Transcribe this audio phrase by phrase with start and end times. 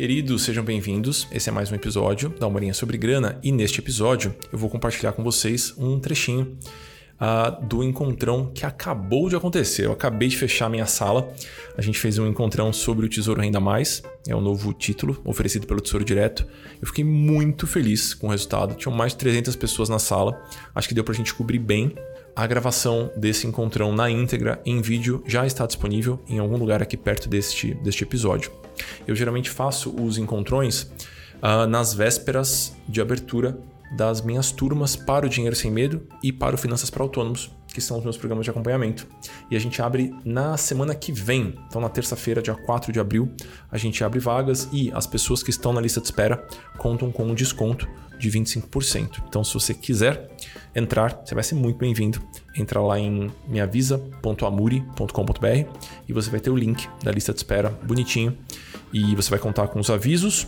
[0.00, 1.28] Queridos, sejam bem-vindos.
[1.30, 5.12] Esse é mais um episódio da Humorinha sobre Grana e neste episódio eu vou compartilhar
[5.12, 6.56] com vocês um trechinho
[7.20, 9.84] uh, do encontrão que acabou de acontecer.
[9.84, 11.30] Eu acabei de fechar minha sala.
[11.76, 15.66] A gente fez um encontrão sobre o Tesouro Renda Mais, é o novo título oferecido
[15.66, 16.46] pelo Tesouro Direto.
[16.80, 18.76] Eu fiquei muito feliz com o resultado.
[18.76, 20.42] Tinham mais de 300 pessoas na sala.
[20.74, 21.94] Acho que deu pra gente cobrir bem
[22.34, 26.96] a gravação desse encontrão na íntegra em vídeo já está disponível em algum lugar aqui
[26.96, 28.50] perto deste, deste episódio.
[29.06, 30.82] Eu geralmente faço os encontrões
[31.42, 33.58] uh, nas vésperas de abertura
[33.90, 37.80] das minhas turmas para o Dinheiro Sem Medo e para o Finanças para Autônomos, que
[37.80, 39.06] são os meus programas de acompanhamento.
[39.50, 43.32] E a gente abre na semana que vem, então na terça-feira, dia 4 de abril,
[43.70, 46.46] a gente abre vagas e as pessoas que estão na lista de espera
[46.78, 49.22] contam com um desconto de 25%.
[49.26, 50.30] Então, se você quiser
[50.74, 52.20] entrar, você vai ser muito bem-vindo.
[52.56, 55.70] Entra lá em meavisa.amuri.com.br
[56.08, 58.36] e você vai ter o link da lista de espera bonitinho
[58.92, 60.46] e você vai contar com os avisos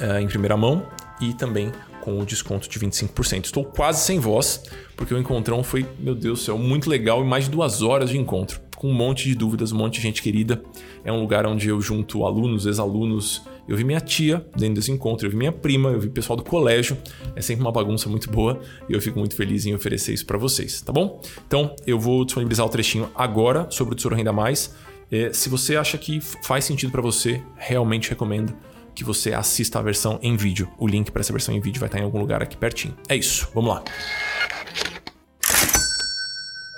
[0.00, 0.84] é, em primeira mão
[1.20, 1.70] e também
[2.02, 3.44] com o desconto de 25%.
[3.44, 4.64] Estou quase sem voz,
[4.96, 8.10] porque o encontrão foi, meu Deus do céu, muito legal e mais de duas horas
[8.10, 10.60] de encontro, com um monte de dúvidas, um monte de gente querida.
[11.04, 13.42] É um lugar onde eu junto alunos, ex-alunos.
[13.68, 16.42] Eu vi minha tia dentro desse encontro, eu vi minha prima, eu vi pessoal do
[16.42, 16.96] colégio.
[17.36, 20.36] É sempre uma bagunça muito boa e eu fico muito feliz em oferecer isso para
[20.36, 21.20] vocês, tá bom?
[21.46, 24.74] Então eu vou disponibilizar o trechinho agora sobre o Tesouro Renda Mais.
[25.10, 28.56] É, se você acha que faz sentido para você, realmente recomendo
[28.94, 30.70] que você assista a versão em vídeo.
[30.78, 32.96] O link para essa versão em vídeo vai estar em algum lugar aqui pertinho.
[33.08, 33.84] É isso, vamos lá.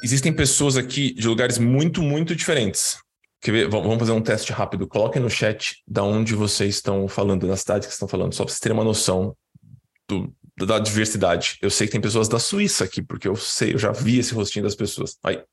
[0.03, 2.99] Existem pessoas aqui de lugares muito, muito diferentes.
[3.45, 3.69] Quer ver?
[3.69, 4.89] Vamos fazer um teste rápido.
[4.89, 8.51] Coloquem no chat da onde vocês estão falando, da cidade que estão falando, só para
[8.51, 9.37] vocês terem uma noção
[10.09, 11.59] do, da diversidade.
[11.61, 14.33] Eu sei que tem pessoas da Suíça aqui, porque eu sei, eu já vi esse
[14.33, 15.19] rostinho das pessoas.
[15.23, 15.45] Aí.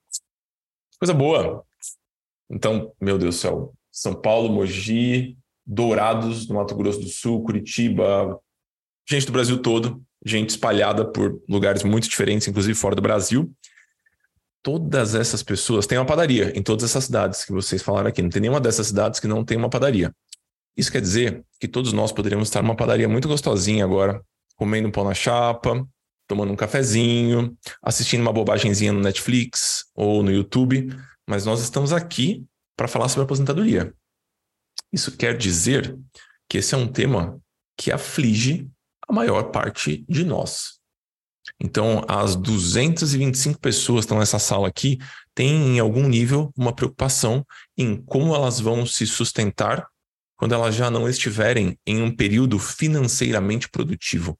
[0.98, 1.66] Coisa boa.
[2.50, 3.74] Então, meu Deus do céu.
[3.92, 8.40] São Paulo, Mogi, Dourados, no Mato Grosso do Sul, Curitiba,
[9.06, 13.52] gente do Brasil todo, gente espalhada por lugares muito diferentes, inclusive fora do Brasil.
[14.64, 18.22] Todas essas pessoas têm uma padaria em todas essas cidades que vocês falaram aqui.
[18.22, 20.14] Não tem nenhuma dessas cidades que não tem uma padaria.
[20.78, 24.24] Isso quer dizer que todos nós poderíamos estar numa padaria muito gostosinha agora,
[24.56, 25.86] comendo pão na chapa,
[26.28, 30.96] tomando um cafezinho, assistindo uma bobagemzinha no Netflix ou no YouTube,
[31.28, 32.46] mas nós estamos aqui
[32.78, 33.94] para falar sobre aposentadoria.
[34.94, 35.98] Isso quer dizer
[36.48, 37.40] que esse é um tema
[37.78, 38.70] que aflige
[39.08, 40.81] a maior parte de nós.
[41.60, 44.98] Então, as 225 pessoas que estão nessa sala aqui
[45.34, 47.46] têm, em algum nível, uma preocupação
[47.78, 49.88] em como elas vão se sustentar
[50.36, 54.38] quando elas já não estiverem em um período financeiramente produtivo.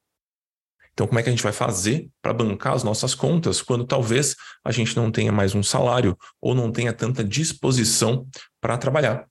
[0.94, 4.36] Então, como é que a gente vai fazer para bancar as nossas contas quando talvez
[4.64, 8.28] a gente não tenha mais um salário ou não tenha tanta disposição
[8.60, 9.31] para trabalhar?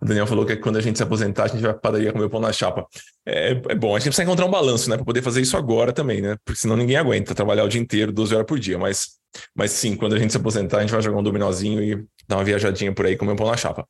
[0.00, 2.28] O Daniel falou que quando a gente se aposentar, a gente vai para padaria comer
[2.28, 2.86] pão na chapa.
[3.24, 4.96] É, é, bom, a gente precisa encontrar um balanço, né?
[4.96, 6.36] Para poder fazer isso agora também, né?
[6.44, 8.78] Porque senão ninguém aguenta trabalhar o dia inteiro, 12 horas por dia.
[8.78, 9.18] Mas,
[9.54, 12.36] mas sim, quando a gente se aposentar, a gente vai jogar um dominozinho e dar
[12.36, 13.86] uma viajadinha por aí comer um pão na chapa.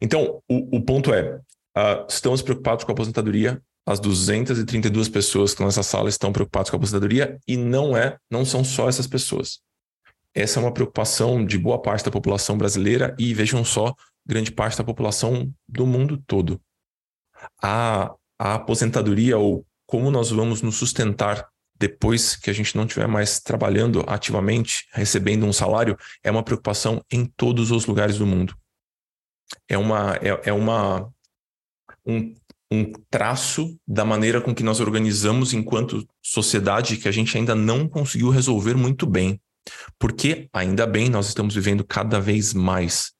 [0.00, 1.34] Então, o, o ponto é:
[1.76, 3.60] uh, estamos preocupados com a aposentadoria.
[3.84, 8.16] As 232 pessoas que estão nessa sala estão preocupadas com a aposentadoria e não é,
[8.30, 9.58] não são só essas pessoas.
[10.34, 13.94] Essa é uma preocupação de boa parte da população brasileira e vejam só,
[14.26, 16.60] grande parte da população do mundo todo.
[17.62, 23.08] A, a aposentadoria ou como nós vamos nos sustentar depois que a gente não estiver
[23.08, 28.54] mais trabalhando ativamente, recebendo um salário, é uma preocupação em todos os lugares do mundo.
[29.68, 31.12] É uma é, é uma
[32.06, 32.34] um,
[32.70, 37.88] um traço da maneira com que nós organizamos enquanto sociedade que a gente ainda não
[37.88, 39.40] conseguiu resolver muito bem.
[39.98, 43.12] Porque, ainda bem, nós estamos vivendo cada vez mais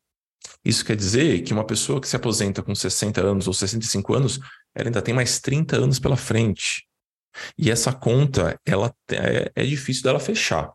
[0.65, 4.41] isso quer dizer que uma pessoa que se aposenta com 60 anos ou 65 anos,
[4.75, 6.87] ela ainda tem mais 30 anos pela frente.
[7.59, 10.71] E essa conta, ela é, é difícil dela fechar.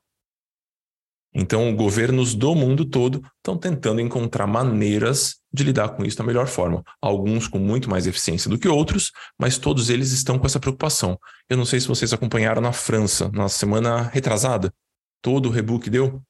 [1.33, 6.47] Então, governos do mundo todo estão tentando encontrar maneiras de lidar com isso da melhor
[6.47, 6.83] forma.
[6.99, 11.19] Alguns com muito mais eficiência do que outros, mas todos eles estão com essa preocupação.
[11.47, 14.73] Eu não sei se vocês acompanharam na França, na semana retrasada,
[15.21, 16.23] todo o rebook deu.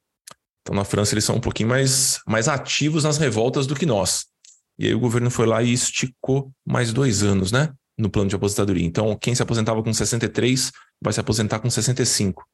[0.68, 4.26] Então, na França, eles são um pouquinho mais, mais ativos nas revoltas do que nós.
[4.78, 7.74] E aí o governo foi lá e esticou mais dois anos, né?
[7.98, 8.86] No plano de aposentadoria.
[8.86, 12.46] Então, quem se aposentava com 63 vai se aposentar com 65.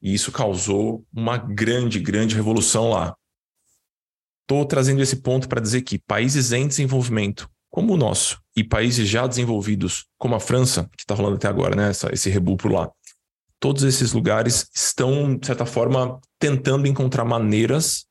[0.00, 3.14] E isso causou uma grande, grande revolução lá.
[4.44, 9.06] Estou trazendo esse ponto para dizer que países em desenvolvimento, como o nosso, e países
[9.06, 11.90] já desenvolvidos, como a França, que está rolando até agora, né?
[11.90, 12.90] Essa, esse rebu por lá,
[13.62, 18.06] todos esses lugares estão, de certa forma, tentando encontrar maneiras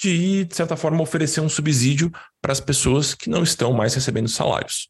[0.00, 4.28] de, de certa forma, oferecer um subsídio para as pessoas que não estão mais recebendo
[4.28, 4.88] salários.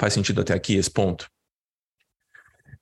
[0.00, 1.28] Faz sentido até aqui esse ponto?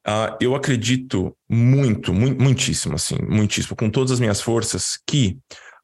[0.07, 5.37] Uh, eu acredito muito, muito, muitíssimo, assim, muitíssimo, com todas as minhas forças, que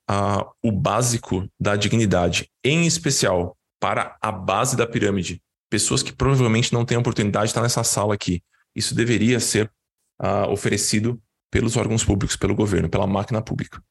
[0.09, 6.73] uh, o básico da dignidade, em especial para a base da pirâmide, pessoas que provavelmente
[6.73, 8.41] não têm oportunidade de estar nessa sala aqui,
[8.77, 9.69] isso deveria ser
[10.23, 11.21] uh, oferecido
[11.51, 13.83] pelos órgãos públicos, pelo governo, pela máquina pública.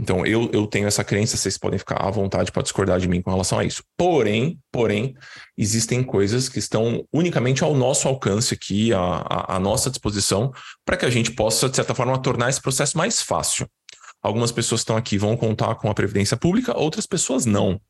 [0.00, 3.20] Então, eu, eu tenho essa crença, vocês podem ficar à vontade para discordar de mim
[3.20, 3.82] com relação a isso.
[3.96, 5.16] Porém, porém,
[5.56, 10.52] existem coisas que estão unicamente ao nosso alcance aqui, à, à nossa disposição,
[10.84, 13.68] para que a gente possa, de certa forma, tornar esse processo mais fácil.
[14.22, 17.80] Algumas pessoas estão aqui vão contar com a Previdência Pública, outras pessoas não.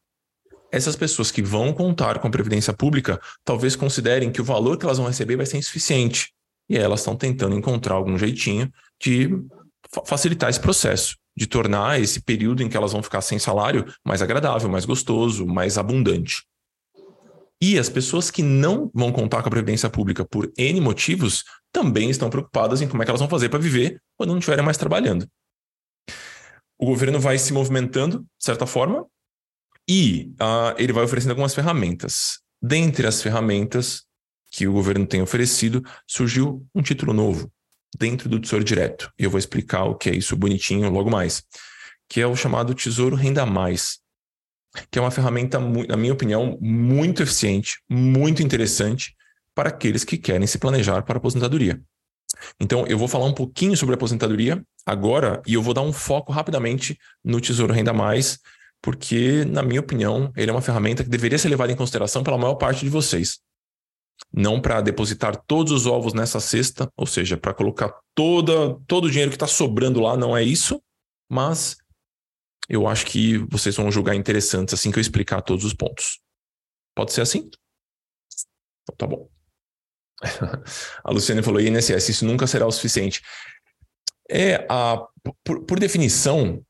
[0.72, 4.84] Essas pessoas que vão contar com a Previdência Pública talvez considerem que o valor que
[4.84, 6.32] elas vão receber vai ser insuficiente.
[6.68, 9.30] E elas estão tentando encontrar algum jeitinho de
[10.04, 14.20] facilitar esse processo de tornar esse período em que elas vão ficar sem salário mais
[14.20, 16.44] agradável, mais gostoso, mais abundante.
[17.62, 22.10] E as pessoas que não vão contar com a previdência pública por N motivos também
[22.10, 24.76] estão preocupadas em como é que elas vão fazer para viver quando não estiverem mais
[24.76, 25.28] trabalhando.
[26.76, 29.06] O governo vai se movimentando, de certa forma,
[29.88, 32.40] e uh, ele vai oferecendo algumas ferramentas.
[32.60, 34.04] Dentre as ferramentas
[34.50, 37.50] que o governo tem oferecido, surgiu um título novo,
[37.96, 39.12] dentro do Tesouro Direto.
[39.18, 41.42] E eu vou explicar o que é isso bonitinho logo mais,
[42.08, 43.98] que é o chamado Tesouro Renda Mais,
[44.90, 49.14] que é uma ferramenta, na minha opinião, muito eficiente, muito interessante
[49.54, 51.80] para aqueles que querem se planejar para a aposentadoria.
[52.60, 55.92] Então, eu vou falar um pouquinho sobre a aposentadoria agora e eu vou dar um
[55.92, 58.38] foco rapidamente no Tesouro Renda Mais,
[58.80, 62.38] porque, na minha opinião, ele é uma ferramenta que deveria ser levada em consideração pela
[62.38, 63.40] maior parte de vocês
[64.32, 69.10] não para depositar todos os ovos nessa cesta, ou seja, para colocar toda, todo o
[69.10, 70.82] dinheiro que está sobrando lá, não é isso,
[71.30, 71.76] mas
[72.68, 76.20] eu acho que vocês vão julgar interessantes assim que eu explicar todos os pontos.
[76.94, 77.50] Pode ser assim?
[78.82, 79.28] Então, tá bom.
[81.04, 83.22] a Luciane falou: INSS, isso nunca será o suficiente.
[84.28, 85.06] É, a,
[85.42, 86.62] por, por definição,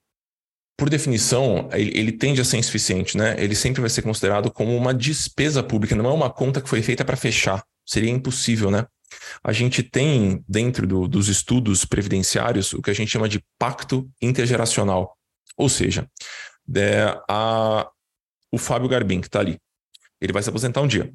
[0.78, 3.34] por definição, ele, ele, tende a ser insuficiente, né?
[3.36, 6.82] Ele sempre vai ser considerado como uma despesa pública, não é uma conta que foi
[6.82, 7.64] feita para fechar.
[7.84, 8.86] Seria impossível, né?
[9.42, 14.08] A gente tem, dentro do, dos estudos previdenciários, o que a gente chama de pacto
[14.22, 15.16] intergeracional.
[15.56, 16.08] Ou seja,
[16.76, 17.90] é, a,
[18.52, 19.58] o Fábio Garbim, que está ali,
[20.20, 21.12] ele vai se aposentar um dia.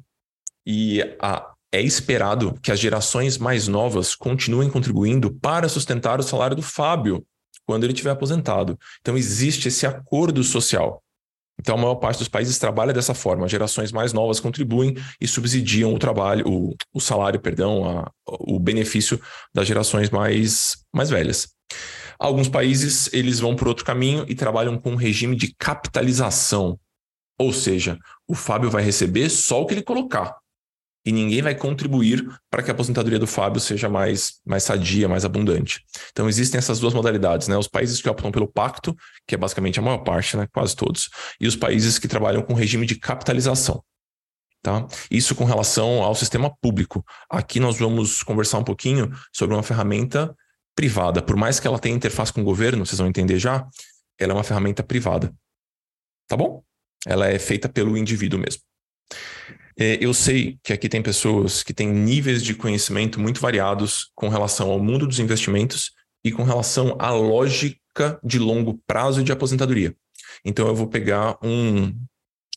[0.66, 6.54] E a, é esperado que as gerações mais novas continuem contribuindo para sustentar o salário
[6.54, 7.24] do Fábio
[7.66, 8.78] quando ele estiver aposentado.
[9.00, 11.02] Então, existe esse acordo social.
[11.58, 13.48] Então, a maior parte dos países trabalha dessa forma.
[13.48, 19.20] Gerações mais novas contribuem e subsidiam o trabalho, o, o salário, perdão, a, o benefício
[19.54, 21.48] das gerações mais, mais velhas.
[22.18, 26.78] Alguns países eles vão por outro caminho e trabalham com um regime de capitalização.
[27.38, 30.36] Ou seja, o Fábio vai receber só o que ele colocar
[31.04, 35.24] e ninguém vai contribuir para que a aposentadoria do Fábio seja mais, mais sadia, mais
[35.24, 35.84] abundante.
[36.10, 37.56] Então existem essas duas modalidades, né?
[37.56, 38.96] Os países que optam pelo pacto,
[39.26, 40.48] que é basicamente a maior parte, né?
[40.52, 43.82] Quase todos, e os países que trabalham com regime de capitalização.
[44.62, 44.86] Tá?
[45.10, 47.04] Isso com relação ao sistema público.
[47.28, 50.34] Aqui nós vamos conversar um pouquinho sobre uma ferramenta
[50.74, 51.20] privada.
[51.20, 53.68] Por mais que ela tenha interface com o governo, vocês vão entender já,
[54.18, 55.30] ela é uma ferramenta privada.
[56.26, 56.62] Tá bom?
[57.06, 58.62] Ela é feita pelo indivíduo mesmo.
[59.76, 64.28] É, eu sei que aqui tem pessoas que têm níveis de conhecimento muito variados com
[64.28, 65.92] relação ao mundo dos investimentos
[66.24, 69.94] e com relação à lógica de longo prazo de aposentadoria.
[70.44, 71.92] Então eu vou pegar um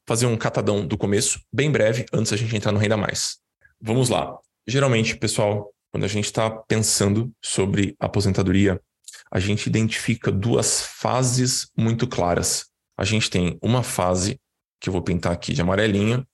[0.08, 3.40] fazer um catadão do começo, bem breve, antes da gente entrar no Renda Mais.
[3.82, 4.38] Vamos lá.
[4.66, 8.82] Geralmente, pessoal, quando a gente está pensando sobre aposentadoria,
[9.30, 12.68] a gente identifica duas fases muito claras.
[12.98, 14.40] A gente tem uma fase
[14.80, 16.26] que eu vou pintar aqui de amarelinho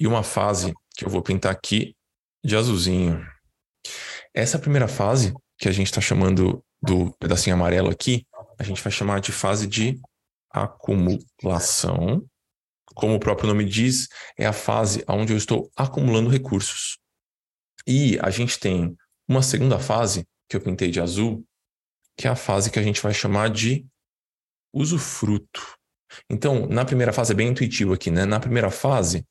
[0.00, 1.94] e uma fase que eu vou pintar aqui
[2.42, 3.22] de azulzinho.
[4.32, 8.26] Essa primeira fase, que a gente está chamando do pedacinho amarelo aqui,
[8.58, 10.00] a gente vai chamar de fase de
[10.50, 12.26] acumulação.
[12.94, 16.98] Como o próprio nome diz, é a fase onde eu estou acumulando recursos.
[17.86, 18.96] E a gente tem
[19.28, 21.44] uma segunda fase, que eu pintei de azul,
[22.16, 23.86] que é a fase que a gente vai chamar de
[24.72, 25.76] usufruto.
[26.28, 28.24] Então, na primeira fase é bem intuitivo aqui, né?
[28.24, 29.24] Na primeira fase,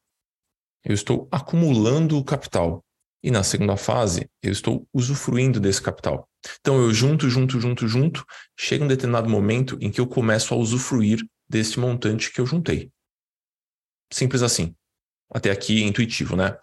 [0.83, 2.83] eu estou acumulando o capital.
[3.21, 6.27] E na segunda fase, eu estou usufruindo desse capital.
[6.61, 8.25] Então eu junto, junto, junto, junto,
[8.57, 11.19] chega um determinado momento em que eu começo a usufruir
[11.49, 12.89] desse montante que eu juntei.
[14.11, 14.73] Simples assim.
[15.31, 16.57] Até aqui é intuitivo, né?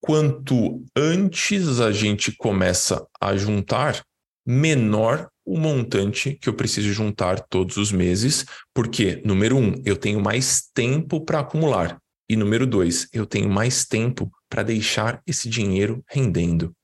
[0.00, 4.04] Quanto antes a gente começa a juntar,
[4.46, 10.20] menor o montante que eu preciso juntar todos os meses, porque, número um, eu tenho
[10.20, 12.01] mais tempo para acumular.
[12.32, 16.74] E número dois, eu tenho mais tempo para deixar esse dinheiro rendendo.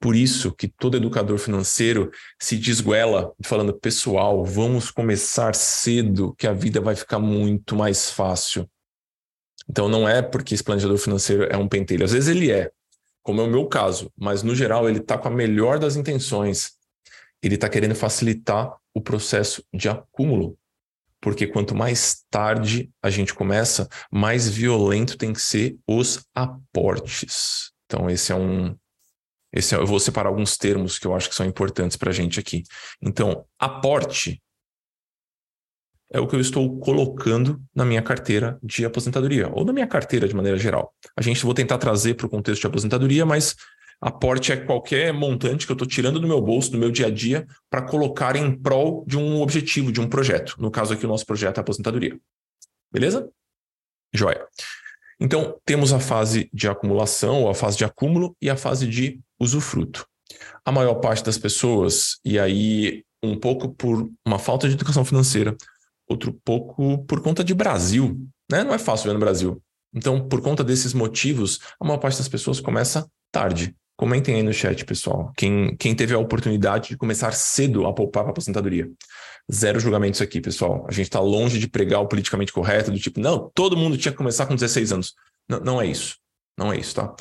[0.00, 6.54] Por isso que todo educador financeiro se desguela falando, pessoal, vamos começar cedo, que a
[6.54, 8.66] vida vai ficar muito mais fácil.
[9.68, 12.02] Então não é porque esse planejador financeiro é um pentelho.
[12.02, 12.70] Às vezes ele é,
[13.22, 16.72] como é o meu caso, mas no geral ele está com a melhor das intenções.
[17.42, 20.56] Ele está querendo facilitar o processo de acúmulo.
[21.24, 27.72] Porque quanto mais tarde a gente começa, mais violento tem que ser os aportes.
[27.86, 28.76] Então, esse é um,
[29.50, 32.12] esse, é, eu vou separar alguns termos que eu acho que são importantes para a
[32.12, 32.62] gente aqui.
[33.00, 34.42] Então, aporte
[36.12, 40.28] é o que eu estou colocando na minha carteira de aposentadoria, ou na minha carteira
[40.28, 40.92] de maneira geral.
[41.16, 43.56] A gente vou tentar trazer para o contexto de aposentadoria, mas
[44.04, 47.10] aporte é qualquer montante que eu estou tirando do meu bolso, do meu dia a
[47.10, 50.56] dia, para colocar em prol de um objetivo, de um projeto.
[50.58, 52.20] No caso aqui, o nosso projeto é a aposentadoria.
[52.92, 53.30] Beleza?
[54.12, 54.46] Joia.
[55.18, 59.18] Então, temos a fase de acumulação, ou a fase de acúmulo, e a fase de
[59.40, 60.06] usufruto.
[60.66, 65.56] A maior parte das pessoas, e aí um pouco por uma falta de educação financeira,
[66.06, 68.20] outro pouco por conta de Brasil,
[68.50, 68.62] né?
[68.62, 69.62] Não é fácil ver no Brasil.
[69.94, 73.74] Então, por conta desses motivos, a maior parte das pessoas começa tarde.
[73.96, 75.32] Comentem aí no chat, pessoal.
[75.36, 78.90] Quem, quem teve a oportunidade de começar cedo a poupar para aposentadoria.
[79.52, 80.84] Zero julgamentos aqui, pessoal.
[80.88, 84.10] A gente está longe de pregar o politicamente correto, do tipo, não, todo mundo tinha
[84.10, 85.14] que começar com 16 anos.
[85.48, 86.16] Não, não é isso.
[86.58, 87.14] Não é isso, tá?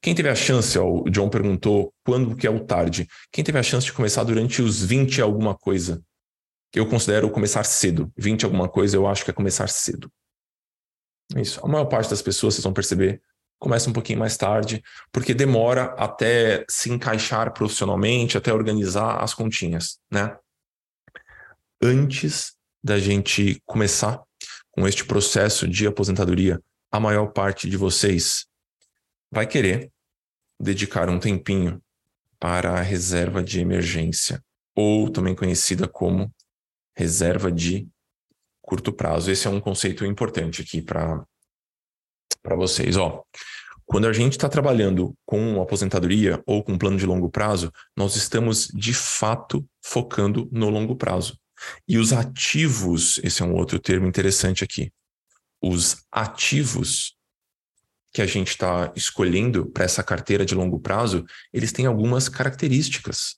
[0.00, 3.08] Quem teve a chance, ó, o John perguntou quando que é o tarde.
[3.32, 6.02] Quem teve a chance de começar durante os 20 alguma coisa?
[6.74, 8.12] Eu considero começar cedo.
[8.16, 10.10] 20 alguma coisa eu acho que é começar cedo.
[11.36, 11.60] Isso.
[11.64, 13.20] A maior parte das pessoas, vocês vão perceber,
[13.58, 19.98] começa um pouquinho mais tarde, porque demora até se encaixar profissionalmente, até organizar as continhas,
[20.10, 20.36] né?
[21.82, 24.22] Antes da gente começar
[24.70, 28.46] com este processo de aposentadoria, a maior parte de vocês
[29.30, 29.90] vai querer
[30.60, 31.82] dedicar um tempinho
[32.38, 34.42] para a reserva de emergência,
[34.74, 36.32] ou também conhecida como
[36.96, 37.88] reserva de
[38.62, 39.30] curto prazo.
[39.30, 41.24] Esse é um conceito importante aqui para
[42.56, 42.96] vocês.
[42.96, 43.22] Ó,
[43.86, 48.68] quando a gente está trabalhando com aposentadoria ou com plano de longo prazo, nós estamos
[48.68, 51.38] de fato focando no longo prazo.
[51.88, 54.92] E os ativos, esse é um outro termo interessante aqui.
[55.60, 57.16] Os ativos
[58.12, 63.37] que a gente está escolhendo para essa carteira de longo prazo, eles têm algumas características.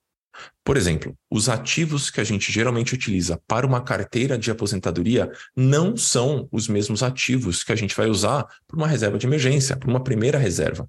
[0.65, 5.97] Por exemplo, os ativos que a gente geralmente utiliza para uma carteira de aposentadoria não
[5.97, 9.89] são os mesmos ativos que a gente vai usar para uma reserva de emergência, para
[9.89, 10.89] uma primeira reserva.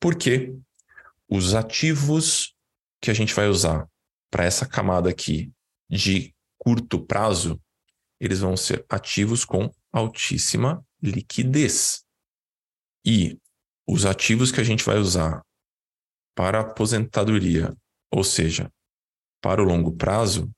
[0.00, 0.54] Por quê?
[1.28, 2.54] Os ativos
[3.00, 3.86] que a gente vai usar
[4.30, 5.50] para essa camada aqui
[5.88, 7.60] de curto prazo,
[8.20, 12.04] eles vão ser ativos com altíssima liquidez.
[13.04, 13.38] E
[13.86, 15.42] os ativos que a gente vai usar
[16.34, 17.74] para aposentadoria,
[18.10, 18.70] ou seja,
[19.40, 20.50] para o longo prazo,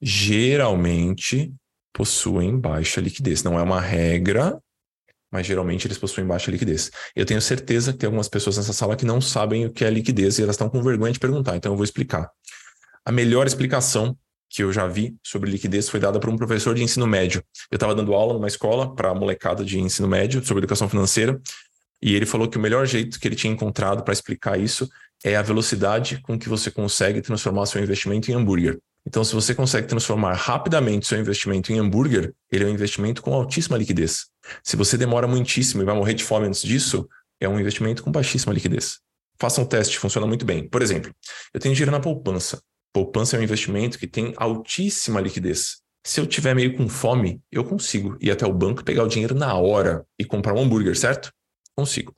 [0.00, 1.52] geralmente
[1.92, 3.42] possuem baixa liquidez.
[3.42, 4.60] Não é uma regra,
[5.30, 6.90] mas geralmente eles possuem baixa liquidez.
[7.14, 9.90] Eu tenho certeza que tem algumas pessoas nessa sala que não sabem o que é
[9.90, 12.30] liquidez e elas estão com vergonha de perguntar, então eu vou explicar.
[13.04, 14.16] A melhor explicação
[14.50, 17.42] que eu já vi sobre liquidez foi dada por um professor de ensino médio.
[17.70, 21.40] Eu estava dando aula numa escola para molecada de ensino médio sobre educação financeira
[22.02, 24.88] e ele falou que o melhor jeito que ele tinha encontrado para explicar isso
[25.24, 28.78] é a velocidade com que você consegue transformar seu investimento em hambúrguer.
[29.06, 33.34] Então, se você consegue transformar rapidamente seu investimento em hambúrguer, ele é um investimento com
[33.34, 34.26] altíssima liquidez.
[34.62, 37.08] Se você demora muitíssimo e vai morrer de fome antes disso,
[37.40, 39.00] é um investimento com baixíssima liquidez.
[39.38, 40.68] Faça um teste, funciona muito bem.
[40.68, 41.12] Por exemplo,
[41.52, 42.62] eu tenho dinheiro na poupança.
[42.92, 45.78] Poupança é um investimento que tem altíssima liquidez.
[46.04, 49.34] Se eu tiver meio com fome, eu consigo ir até o banco, pegar o dinheiro
[49.34, 51.32] na hora e comprar um hambúrguer, certo?
[51.76, 52.14] Consigo.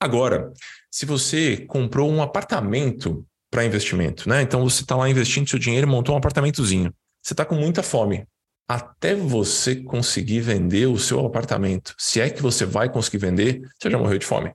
[0.00, 0.52] Agora,
[0.92, 4.42] se você comprou um apartamento para investimento, né?
[4.42, 6.92] Então você está lá investindo seu dinheiro montou um apartamentozinho.
[7.22, 8.26] Você está com muita fome.
[8.68, 13.90] Até você conseguir vender o seu apartamento, se é que você vai conseguir vender, você
[13.90, 14.52] já morreu de fome.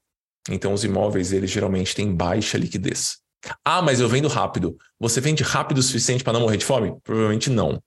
[0.50, 3.18] Então os imóveis, eles geralmente têm baixa liquidez.
[3.66, 4.78] Ah, mas eu vendo rápido.
[5.00, 6.96] Você vende rápido o suficiente para não morrer de fome?
[7.04, 7.82] Provavelmente não.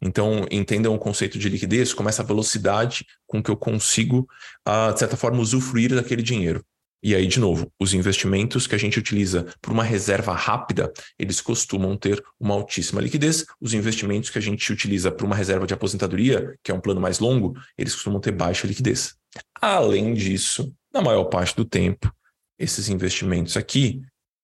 [0.00, 4.28] Então, entendam o conceito de liquidez como essa velocidade com que eu consigo,
[4.66, 6.64] uh, de certa forma, usufruir daquele dinheiro.
[7.02, 11.40] E aí, de novo, os investimentos que a gente utiliza por uma reserva rápida, eles
[11.40, 13.44] costumam ter uma altíssima liquidez.
[13.60, 17.00] Os investimentos que a gente utiliza por uma reserva de aposentadoria, que é um plano
[17.00, 19.14] mais longo, eles costumam ter baixa liquidez.
[19.60, 22.12] Além disso, na maior parte do tempo,
[22.58, 24.02] esses investimentos aqui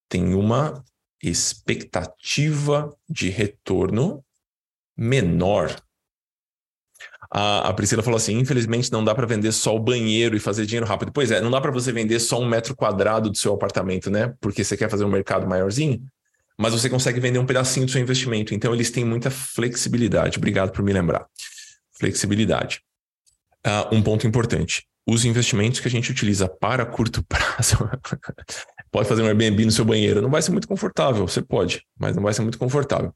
[0.08, 0.84] têm uma
[1.20, 4.24] expectativa de retorno
[4.96, 5.74] menor.
[7.36, 10.64] A, a Priscila falou assim: infelizmente não dá para vender só o banheiro e fazer
[10.66, 11.10] dinheiro rápido.
[11.12, 14.32] Pois é, não dá para você vender só um metro quadrado do seu apartamento, né?
[14.40, 16.00] Porque você quer fazer um mercado maiorzinho,
[16.56, 18.54] mas você consegue vender um pedacinho do seu investimento.
[18.54, 20.38] Então eles têm muita flexibilidade.
[20.38, 21.26] Obrigado por me lembrar.
[21.98, 22.82] Flexibilidade.
[23.66, 27.76] Uh, um ponto importante: os investimentos que a gente utiliza para curto prazo.
[28.92, 30.22] pode fazer um Airbnb no seu banheiro.
[30.22, 33.12] Não vai ser muito confortável, você pode, mas não vai ser muito confortável.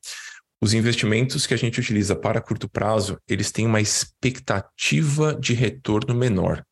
[0.61, 6.15] Os investimentos que a gente utiliza para curto prazo, eles têm uma expectativa de retorno
[6.15, 6.65] menor.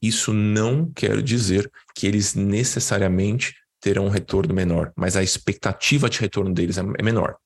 [0.00, 6.20] Isso não quer dizer que eles necessariamente terão um retorno menor, mas a expectativa de
[6.20, 7.36] retorno deles é, é menor.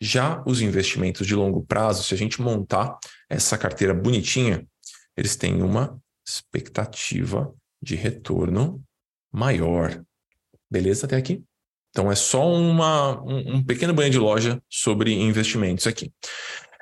[0.00, 4.66] Já os investimentos de longo prazo, se a gente montar essa carteira bonitinha,
[5.16, 8.82] eles têm uma expectativa de retorno
[9.32, 10.02] maior.
[10.70, 11.42] Beleza até aqui?
[11.98, 16.12] Então é só uma, um, um pequeno banho de loja sobre investimentos aqui.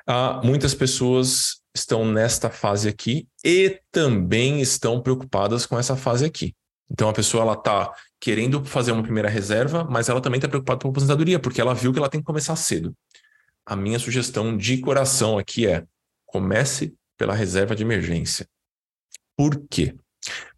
[0.07, 6.55] Ah, muitas pessoas estão nesta fase aqui e também estão preocupadas com essa fase aqui.
[6.91, 10.83] Então a pessoa ela está querendo fazer uma primeira reserva, mas ela também está preocupada
[10.83, 12.95] com a aposentadoria, porque ela viu que ela tem que começar cedo.
[13.65, 15.83] A minha sugestão de coração aqui é
[16.27, 18.47] comece pela reserva de emergência.
[19.35, 19.95] Por quê?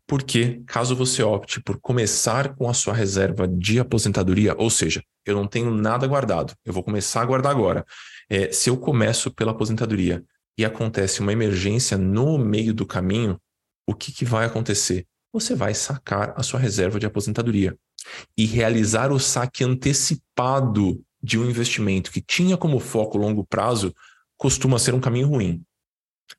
[0.09, 5.37] Porque, caso você opte por começar com a sua reserva de aposentadoria, ou seja, eu
[5.37, 7.85] não tenho nada guardado, eu vou começar a guardar agora.
[8.31, 10.25] É, se eu começo pela aposentadoria
[10.57, 13.39] e acontece uma emergência no meio do caminho,
[13.87, 15.07] o que, que vai acontecer?
[15.31, 17.77] Você vai sacar a sua reserva de aposentadoria
[18.35, 23.95] e realizar o saque antecipado de um investimento que tinha como foco longo prazo
[24.39, 25.63] costuma ser um caminho ruim.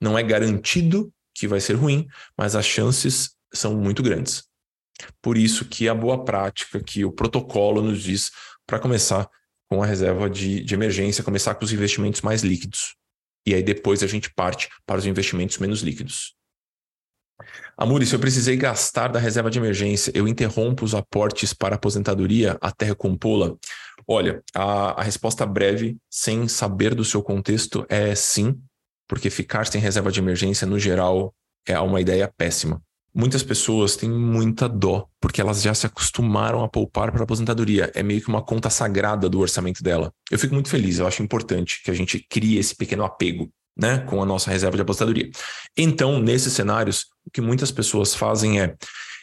[0.01, 4.43] Não é garantido que vai ser ruim, mas as chances são muito grandes.
[5.21, 8.31] Por isso que a boa prática, que o protocolo nos diz
[8.65, 9.29] para começar
[9.69, 12.95] com a reserva de, de emergência, começar com os investimentos mais líquidos.
[13.45, 16.35] E aí depois a gente parte para os investimentos menos líquidos.
[17.77, 22.57] Amuri, se eu precisei gastar da reserva de emergência, eu interrompo os aportes para aposentadoria
[22.59, 23.55] até recompô-la?
[24.05, 28.59] Olha, a, a resposta breve, sem saber do seu contexto, é sim,
[29.07, 31.33] porque ficar sem reserva de emergência, no geral,
[31.65, 32.81] é uma ideia péssima.
[33.13, 37.91] Muitas pessoas têm muita dó, porque elas já se acostumaram a poupar para a aposentadoria.
[37.95, 40.13] É meio que uma conta sagrada do orçamento dela.
[40.29, 43.99] Eu fico muito feliz, eu acho importante que a gente crie esse pequeno apego né,
[43.99, 45.29] com a nossa reserva de aposentadoria.
[45.75, 48.75] Então, nesses cenários, o que muitas pessoas fazem é,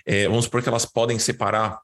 [0.06, 1.78] é vamos supor que elas podem separar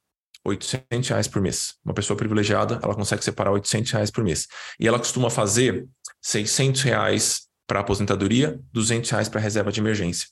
[0.44, 1.74] 800 reais por mês.
[1.84, 4.48] Uma pessoa privilegiada, ela consegue separar 800 reais por mês.
[4.80, 5.86] E ela costuma fazer
[6.20, 10.28] 600 reais para aposentadoria, 200 reais para reserva de emergência.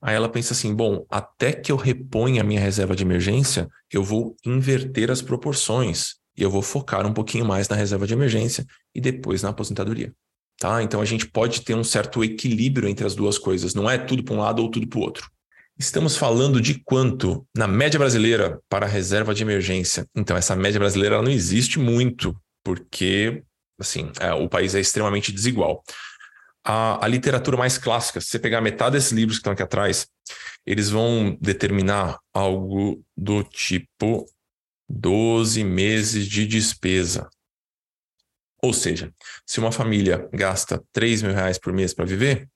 [0.00, 4.02] Aí ela pensa assim: bom, até que eu reponha a minha reserva de emergência, eu
[4.02, 8.64] vou inverter as proporções e eu vou focar um pouquinho mais na reserva de emergência
[8.94, 10.12] e depois na aposentadoria.
[10.58, 10.82] Tá?
[10.82, 14.24] Então a gente pode ter um certo equilíbrio entre as duas coisas, não é tudo
[14.24, 15.28] para um lado ou tudo para o outro.
[15.78, 20.04] Estamos falando de quanto na média brasileira para a reserva de emergência.
[20.16, 23.42] Então essa média brasileira não existe muito, porque
[23.78, 25.82] assim, é, o país é extremamente desigual
[26.70, 30.06] a, a literatura mais clássica, se você pegar metade desses livros que estão aqui atrás,
[30.66, 34.26] eles vão determinar algo do tipo
[34.86, 37.26] 12 meses de despesa.
[38.62, 39.14] Ou seja,
[39.46, 42.46] se uma família gasta 3 mil reais por mês para viver,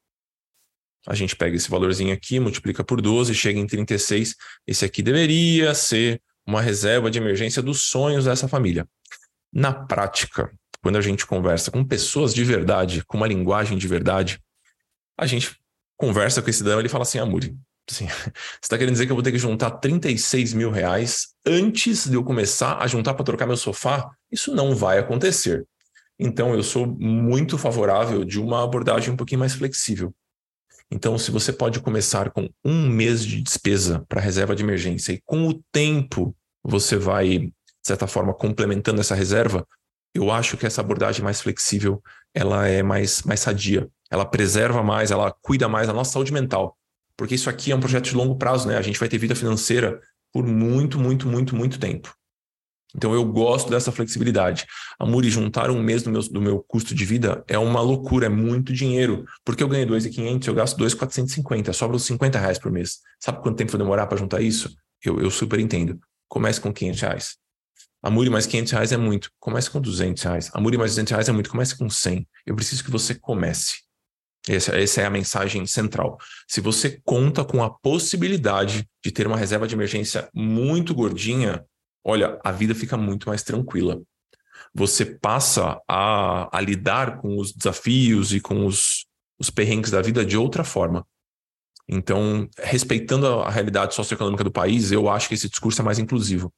[1.07, 4.37] a gente pega esse valorzinho aqui, multiplica por 12, chega em 36.
[4.67, 8.87] Esse aqui deveria ser uma reserva de emergência dos sonhos dessa família.
[9.51, 14.41] Na prática, quando a gente conversa com pessoas de verdade, com uma linguagem de verdade,
[15.17, 15.57] a gente
[15.97, 17.57] conversa com esse cidadão e ele fala assim, Amuri,
[17.89, 22.09] assim, você está querendo dizer que eu vou ter que juntar 36 mil reais antes
[22.09, 24.11] de eu começar a juntar para trocar meu sofá?
[24.31, 25.65] Isso não vai acontecer.
[26.19, 30.15] Então, eu sou muito favorável de uma abordagem um pouquinho mais flexível.
[30.91, 35.23] Então, se você pode começar com um mês de despesa para reserva de emergência e
[35.25, 39.67] com o tempo você vai, de certa forma, complementando essa reserva,
[40.15, 42.03] eu acho que essa abordagem mais flexível
[42.35, 43.89] ela é mais, mais sadia.
[44.11, 46.77] Ela preserva mais, ela cuida mais da nossa saúde mental.
[47.17, 48.77] Porque isso aqui é um projeto de longo prazo, né?
[48.77, 50.01] A gente vai ter vida financeira
[50.33, 52.15] por muito, muito, muito, muito tempo.
[52.95, 54.67] Então eu gosto dessa flexibilidade.
[54.99, 58.27] A Muri, juntar um mês do meu, do meu custo de vida é uma loucura,
[58.27, 59.25] é muito dinheiro.
[59.45, 62.99] Porque eu ganho 2,500, eu gasto 2,450, sobra os 50 reais por mês.
[63.19, 64.75] Sabe quanto tempo vai demorar para juntar isso?
[65.03, 65.99] Eu, eu super entendo.
[66.29, 67.42] Comece com 500 reais.
[68.03, 69.31] A Muri mais 500 reais é muito.
[69.39, 70.51] Comece com 200 reais.
[70.53, 71.51] A Muri mais 200 reais é muito.
[71.51, 72.27] Comece com 100.
[72.45, 73.83] Eu preciso que você comece.
[74.49, 76.19] Essa, essa é a mensagem central.
[76.49, 81.65] Se você conta com a possibilidade de ter uma reserva de emergência muito gordinha,
[82.05, 84.03] olha, a vida fica muito mais tranquila.
[84.75, 89.07] você passa a, a lidar com os desafios e com os,
[89.39, 91.07] os perrengues da vida de outra forma.
[91.89, 96.53] Então, respeitando a realidade socioeconômica do país, eu acho que esse discurso é mais inclusivo.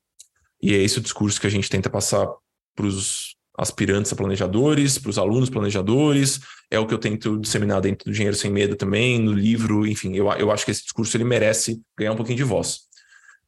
[0.64, 2.26] E é esse o discurso que a gente tenta passar
[2.74, 7.82] para os aspirantes a planejadores, para os alunos planejadores, é o que eu tento disseminar
[7.82, 11.14] dentro do Dinheiro Sem Medo também, no livro, enfim, eu, eu acho que esse discurso
[11.18, 12.78] ele merece ganhar um pouquinho de voz.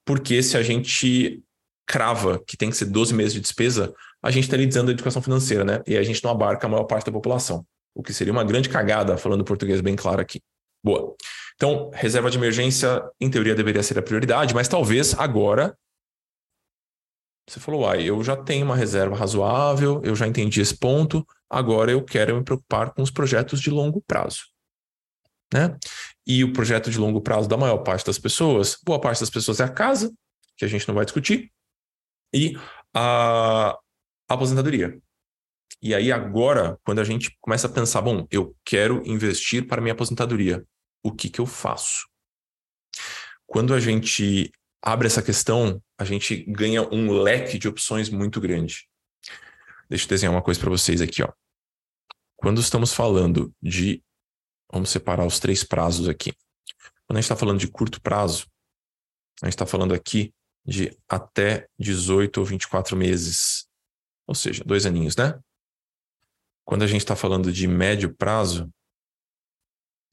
[0.04, 1.42] Porque se a gente
[1.86, 5.22] crava que tem que ser 12 meses de despesa, a gente está lidando a educação
[5.22, 5.82] financeira, né?
[5.86, 8.68] E a gente não abarca a maior parte da população, o que seria uma grande
[8.68, 10.42] cagada, falando português bem claro aqui.
[10.84, 11.16] Boa.
[11.54, 15.74] Então, reserva de emergência, em teoria, deveria ser a prioridade, mas talvez agora
[17.48, 21.92] você falou, uai, eu já tenho uma reserva razoável, eu já entendi esse ponto, agora
[21.92, 24.46] eu quero me preocupar com os projetos de longo prazo.
[25.54, 25.76] Né?
[26.26, 29.60] E o projeto de longo prazo da maior parte das pessoas, boa parte das pessoas
[29.60, 30.12] é a casa,
[30.56, 31.52] que a gente não vai discutir,
[32.34, 32.58] e
[32.92, 33.78] a
[34.28, 34.98] aposentadoria.
[35.80, 39.92] E aí agora, quando a gente começa a pensar, bom, eu quero investir para minha
[39.92, 40.66] aposentadoria,
[41.02, 42.08] o que que eu faço?
[43.46, 44.50] Quando a gente
[44.86, 48.88] abre essa questão, a gente ganha um leque de opções muito grande.
[49.90, 51.32] Deixa eu desenhar uma coisa para vocês aqui, ó.
[52.36, 54.00] Quando estamos falando de
[54.72, 56.32] vamos separar os três prazos aqui.
[57.06, 58.46] Quando a gente está falando de curto prazo,
[59.42, 60.32] a gente está falando aqui
[60.64, 63.68] de até 18 ou 24 meses,
[64.24, 65.38] ou seja, dois aninhos, né?
[66.64, 68.72] Quando a gente está falando de médio prazo,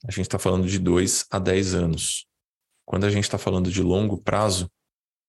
[0.06, 2.28] a gente está falando de 2 a 10 anos.
[2.86, 4.70] Quando a gente está falando de longo prazo,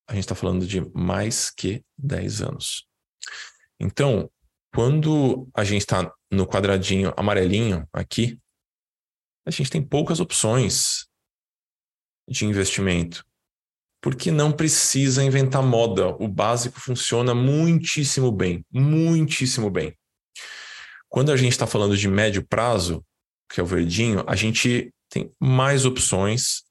[0.08, 2.86] a gente está falando de mais que 10 anos.
[3.80, 4.30] Então,
[4.74, 8.38] quando a gente está no quadradinho amarelinho aqui,
[9.46, 11.06] a gente tem poucas opções
[12.28, 13.24] de investimento
[14.04, 16.08] porque não precisa inventar moda.
[16.22, 19.96] O básico funciona muitíssimo bem, muitíssimo bem.
[21.08, 23.02] Quando a gente está falando de médio prazo,
[23.48, 26.64] que é o verdinho, a gente tem mais opções,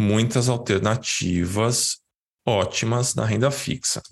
[0.00, 1.98] muitas alternativas
[2.46, 4.02] ótimas na renda fixa.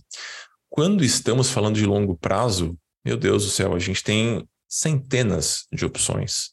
[0.68, 5.84] Quando estamos falando de longo prazo, meu Deus do céu, a gente tem centenas de
[5.84, 6.52] opções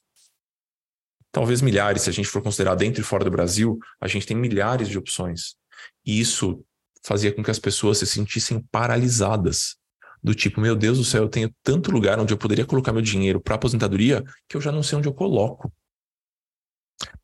[1.35, 4.37] talvez milhares, se a gente for considerar dentro e fora do Brasil, a gente tem
[4.37, 5.57] milhares de opções.
[6.05, 6.63] E isso
[7.03, 9.75] fazia com que as pessoas se sentissem paralisadas.
[10.23, 13.01] Do tipo, meu Deus do céu, eu tenho tanto lugar onde eu poderia colocar meu
[13.01, 15.73] dinheiro para aposentadoria que eu já não sei onde eu coloco.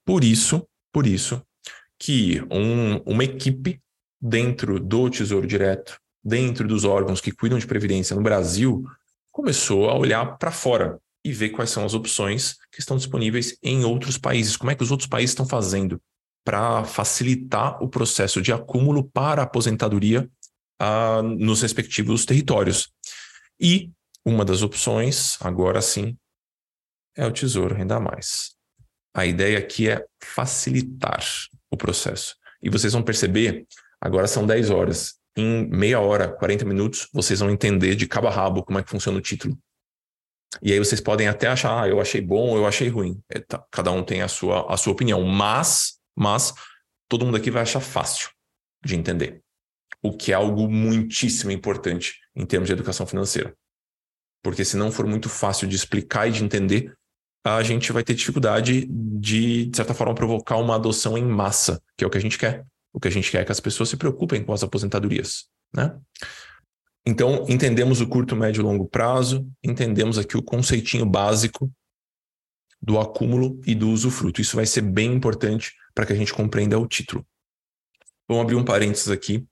[0.04, 1.42] Por isso, por isso,
[2.02, 3.80] que um, uma equipe
[4.20, 8.84] dentro do Tesouro Direto, dentro dos órgãos que cuidam de previdência no Brasil,
[9.32, 13.86] começou a olhar para fora e ver quais são as opções que estão disponíveis em
[13.86, 14.58] outros países.
[14.58, 16.02] Como é que os outros países estão fazendo
[16.44, 20.28] para facilitar o processo de acúmulo para a aposentadoria
[20.82, 22.92] uh, nos respectivos territórios.
[23.60, 23.92] E
[24.26, 26.18] uma das opções, agora sim,
[27.16, 28.56] é o Tesouro Renda Mais.
[29.14, 31.24] A ideia aqui é facilitar
[31.72, 32.36] o processo.
[32.62, 33.66] E vocês vão perceber,
[34.00, 35.16] agora são 10 horas.
[35.36, 38.90] Em meia hora, 40 minutos, vocês vão entender de cabo a rabo como é que
[38.90, 39.58] funciona o título.
[40.62, 43.22] E aí vocês podem até achar, ah, eu achei bom, eu achei ruim.
[43.30, 46.54] É, tá, cada um tem a sua, a sua opinião, mas, mas
[47.08, 48.30] todo mundo aqui vai achar fácil
[48.84, 49.42] de entender.
[50.04, 53.56] O que é algo muitíssimo importante em termos de educação financeira.
[54.44, 56.94] Porque se não for muito fácil de explicar e de entender,
[57.44, 62.04] a gente vai ter dificuldade de, de certa forma, provocar uma adoção em massa, que
[62.04, 62.66] é o que a gente quer.
[62.94, 65.98] O que a gente quer é que as pessoas se preocupem com as aposentadorias, né?
[67.06, 71.72] Então, entendemos o curto, médio e longo prazo, entendemos aqui o conceitinho básico
[72.80, 74.42] do acúmulo e do usufruto.
[74.42, 77.26] Isso vai ser bem importante para que a gente compreenda o título.
[78.28, 79.46] Vamos abrir um parênteses aqui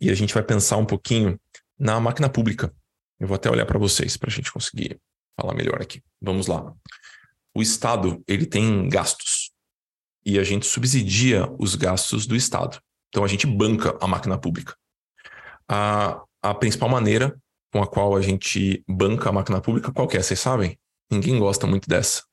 [0.00, 1.38] e a gente vai pensar um pouquinho
[1.78, 2.74] na máquina pública.
[3.20, 4.98] Eu vou até olhar para vocês para a gente conseguir
[5.38, 6.02] falar melhor aqui.
[6.20, 6.74] Vamos lá.
[7.56, 9.50] O Estado ele tem gastos
[10.26, 12.78] e a gente subsidia os gastos do Estado.
[13.08, 14.76] Então a gente banca a máquina pública.
[15.66, 17.34] A, a principal maneira
[17.72, 20.22] com a qual a gente banca a máquina pública, qual é?
[20.22, 20.78] Vocês sabem?
[21.10, 22.24] Ninguém gosta muito dessa.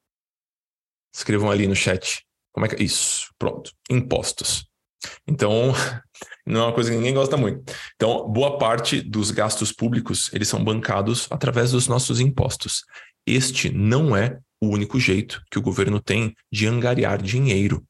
[1.15, 2.25] Escrevam ali no chat.
[2.51, 2.83] Como é que é?
[2.83, 3.71] Isso, pronto.
[3.89, 4.69] Impostos.
[5.25, 5.71] Então,
[6.45, 7.73] não é uma coisa que ninguém gosta muito.
[7.95, 12.83] Então, boa parte dos gastos públicos, eles são bancados através dos nossos impostos.
[13.25, 17.85] Este não é o único jeito que o governo tem de angariar dinheiro.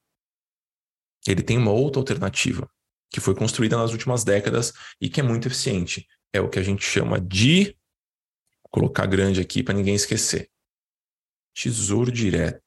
[1.28, 2.70] Ele tem uma outra alternativa
[3.10, 6.08] que foi construída nas últimas décadas e que é muito eficiente.
[6.34, 7.78] É o que a gente chama de
[8.64, 10.50] vou colocar grande aqui para ninguém esquecer.
[11.54, 12.64] Tesouro direto.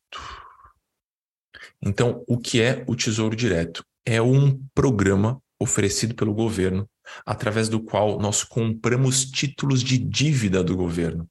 [1.82, 3.84] Então, o que é o Tesouro Direto?
[4.04, 6.88] É um programa oferecido pelo governo,
[7.24, 11.28] através do qual nós compramos títulos de dívida do governo.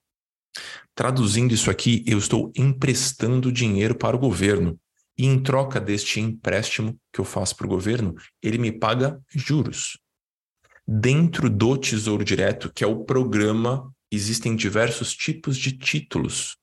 [0.93, 4.79] Traduzindo isso aqui, eu estou emprestando dinheiro para o governo.
[5.17, 9.97] E em troca deste empréstimo que eu faço para o governo, ele me paga juros.
[10.87, 16.57] Dentro do Tesouro Direto, que é o programa, existem diversos tipos de títulos.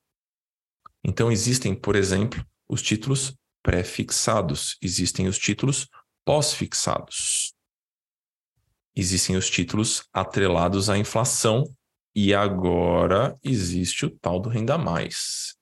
[1.05, 5.89] Então, existem, por exemplo, os títulos pré-fixados, existem os títulos
[6.25, 7.55] pós-fixados.
[8.95, 11.65] Existem os títulos atrelados à inflação
[12.15, 15.55] e agora existe o tal do renda mais.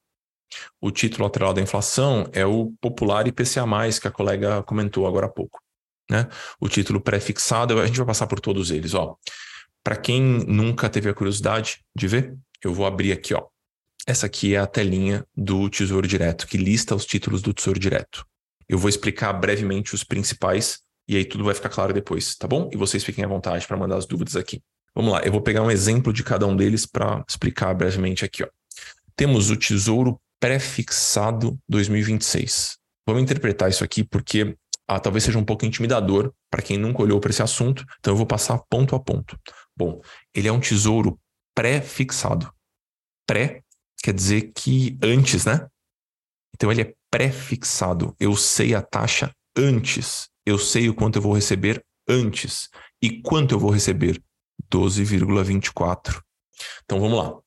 [0.81, 3.65] O título atrelado à inflação é o popular IPCA+,
[4.01, 5.61] que a colega comentou agora há pouco.
[6.11, 6.29] Né?
[6.61, 8.93] O título pré-fixado, a gente vai passar por todos eles.
[9.85, 13.33] Para quem nunca teve a curiosidade de ver, eu vou abrir aqui.
[13.33, 13.47] Ó.
[14.07, 18.27] Essa aqui é a telinha do Tesouro Direto, que lista os títulos do Tesouro Direto.
[18.69, 22.71] Eu vou explicar brevemente os principais e aí tudo vai ficar claro depois, tá bom?
[22.73, 24.63] E vocês fiquem à vontade para mandar as dúvidas aqui.
[24.95, 28.43] Vamos lá, eu vou pegar um exemplo de cada um deles para explicar brevemente aqui.
[28.43, 28.49] Ó.
[29.17, 32.79] Temos o Tesouro Prefixado 2026.
[33.07, 34.57] Vamos interpretar isso aqui porque
[34.89, 38.17] ah, talvez seja um pouco intimidador para quem nunca olhou para esse assunto, então eu
[38.17, 39.39] vou passar ponto a ponto.
[39.77, 40.01] Bom,
[40.35, 41.19] ele é um tesouro
[41.55, 42.53] pré-fixado.
[43.27, 43.63] Pré
[44.03, 45.69] quer dizer que antes, né?
[46.55, 48.15] Então ele é pré-fixado.
[48.19, 50.29] Eu sei a taxa antes.
[50.45, 52.69] Eu sei o quanto eu vou receber antes.
[53.01, 54.23] E quanto eu vou receber?
[54.73, 56.21] 12,24.
[56.85, 57.39] Então vamos lá.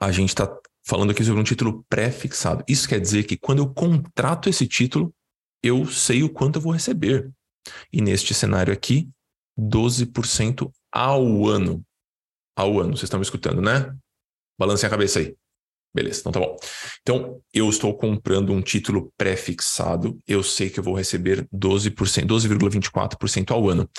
[0.00, 0.50] A gente está
[0.84, 2.64] falando aqui sobre um título pré-fixado.
[2.66, 5.14] Isso quer dizer que quando eu contrato esse título,
[5.62, 7.30] eu sei o quanto eu vou receber.
[7.92, 9.08] E neste cenário aqui,
[9.58, 11.84] 12% ao ano.
[12.56, 13.94] Ao ano, vocês estão me escutando, né?
[14.58, 15.36] Balance a cabeça aí.
[15.92, 16.56] Beleza, então tá bom.
[17.02, 23.50] Então, eu estou comprando um título pré-fixado, eu sei que eu vou receber 12%, 12,24%
[23.50, 23.90] ao ano.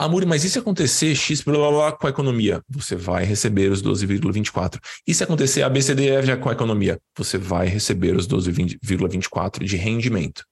[0.00, 2.62] Ah, Muri, mas e se acontecer X blá, blá, blá, com a economia?
[2.68, 4.78] Você vai receber os 12,24.
[5.04, 7.00] E se acontecer ABCDE já com a economia?
[7.16, 10.44] Você vai receber os 12,24 de rendimento.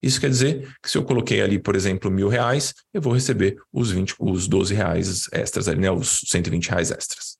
[0.00, 3.56] Isso quer dizer que se eu coloquei ali, por exemplo, mil reais, eu vou receber
[3.72, 5.90] os, 20, os 12 reais extras, né?
[5.90, 7.36] os 120 reais extras.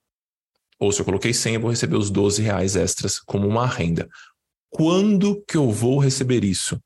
[0.81, 4.09] Ou se eu coloquei 100, eu vou receber os 12 reais extras como uma renda.
[4.69, 6.77] Quando que eu vou receber isso?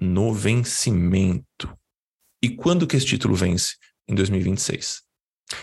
[0.00, 1.76] No vencimento.
[2.42, 3.74] E quando que esse título vence?
[4.08, 5.02] Em 2026.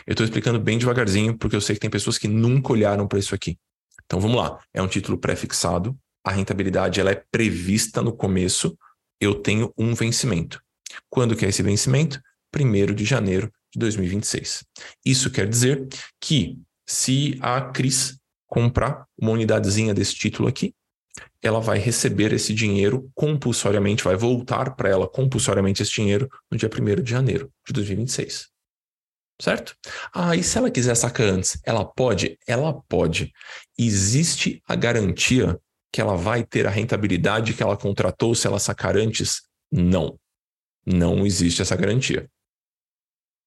[0.06, 3.20] Eu estou explicando bem devagarzinho, porque eu sei que tem pessoas que nunca olharam para
[3.20, 3.58] isso aqui.
[4.06, 4.60] Então vamos lá.
[4.74, 8.78] É um título pré-fixado, a rentabilidade ela é prevista no começo,
[9.20, 10.62] eu tenho um vencimento.
[11.10, 12.20] Quando que é esse vencimento?
[12.56, 14.66] 1 de janeiro de 2026.
[15.06, 15.88] Isso quer dizer
[16.22, 16.58] que
[16.88, 20.74] se a Cris comprar uma unidadezinha desse título aqui,
[21.42, 26.70] ela vai receber esse dinheiro compulsoriamente, vai voltar para ela compulsoriamente esse dinheiro no dia
[26.70, 28.48] 1 de janeiro de 2026.
[29.42, 29.76] Certo?
[30.14, 31.60] Ah, e se ela quiser sacar antes?
[31.66, 32.38] Ela pode?
[32.48, 33.34] Ela pode.
[33.78, 35.60] Existe a garantia
[35.92, 39.42] que ela vai ter a rentabilidade que ela contratou se ela sacar antes?
[39.72, 40.18] Não.
[40.86, 42.30] Não existe essa garantia.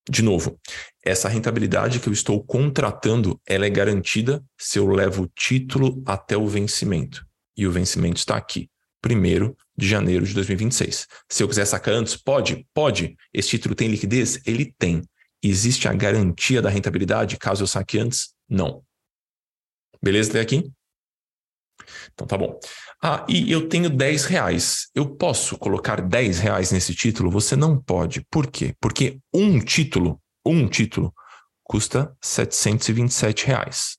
[0.09, 0.59] De novo,
[1.03, 6.35] essa rentabilidade que eu estou contratando, ela é garantida se eu levo o título até
[6.35, 7.28] o vencimento.
[7.57, 8.69] E o vencimento está aqui,
[9.05, 11.07] 1 de janeiro de 2026.
[11.29, 12.67] Se eu quiser sacar antes, pode?
[12.73, 13.15] Pode.
[13.33, 14.39] Esse título tem liquidez?
[14.45, 15.01] Ele tem.
[15.41, 18.33] Existe a garantia da rentabilidade caso eu saque antes?
[18.47, 18.83] Não.
[20.01, 20.71] Beleza até aqui?
[22.13, 22.59] Então tá bom.
[23.01, 24.89] Ah, e eu tenho 10 reais.
[24.93, 27.31] Eu posso colocar 10 reais nesse título?
[27.31, 28.25] Você não pode.
[28.29, 28.75] Por quê?
[28.79, 31.13] Porque um título, um título,
[31.63, 33.98] custa 727 reais.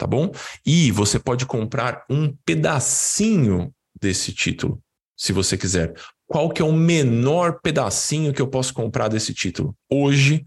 [0.00, 0.32] Tá bom?
[0.64, 4.82] E você pode comprar um pedacinho desse título,
[5.14, 5.92] se você quiser.
[6.26, 9.76] Qual que é o menor pedacinho que eu posso comprar desse título?
[9.92, 10.46] Hoje,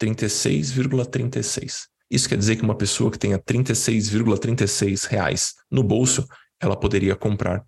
[0.00, 1.88] 36,36.
[2.10, 6.26] Isso quer dizer que uma pessoa que tenha 36,36 reais no bolso,
[6.58, 7.62] ela poderia comprar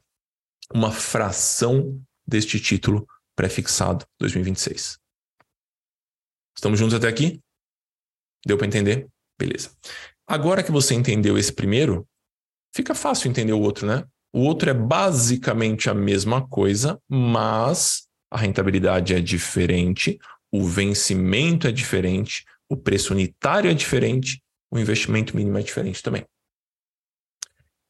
[0.72, 3.06] uma fração deste título
[3.36, 4.98] prefixado 2026.
[6.56, 7.42] Estamos juntos até aqui?
[8.46, 9.06] Deu para entender?
[9.38, 9.70] Beleza.
[10.30, 12.06] Agora que você entendeu esse primeiro,
[12.72, 14.04] fica fácil entender o outro, né?
[14.32, 20.20] O outro é basicamente a mesma coisa, mas a rentabilidade é diferente,
[20.52, 24.40] o vencimento é diferente, o preço unitário é diferente,
[24.70, 26.24] o investimento mínimo é diferente também.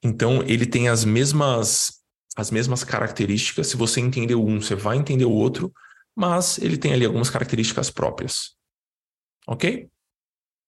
[0.03, 2.01] Então, ele tem as mesmas,
[2.35, 3.67] as mesmas características.
[3.67, 5.71] Se você entender um, você vai entender o outro,
[6.17, 8.57] mas ele tem ali algumas características próprias.
[9.47, 9.91] Ok?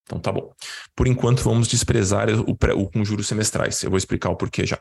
[0.04, 0.52] Então tá bom.
[0.94, 3.82] Por enquanto, vamos desprezar o, pré, o com juros semestrais.
[3.82, 4.80] Eu vou explicar o porquê já.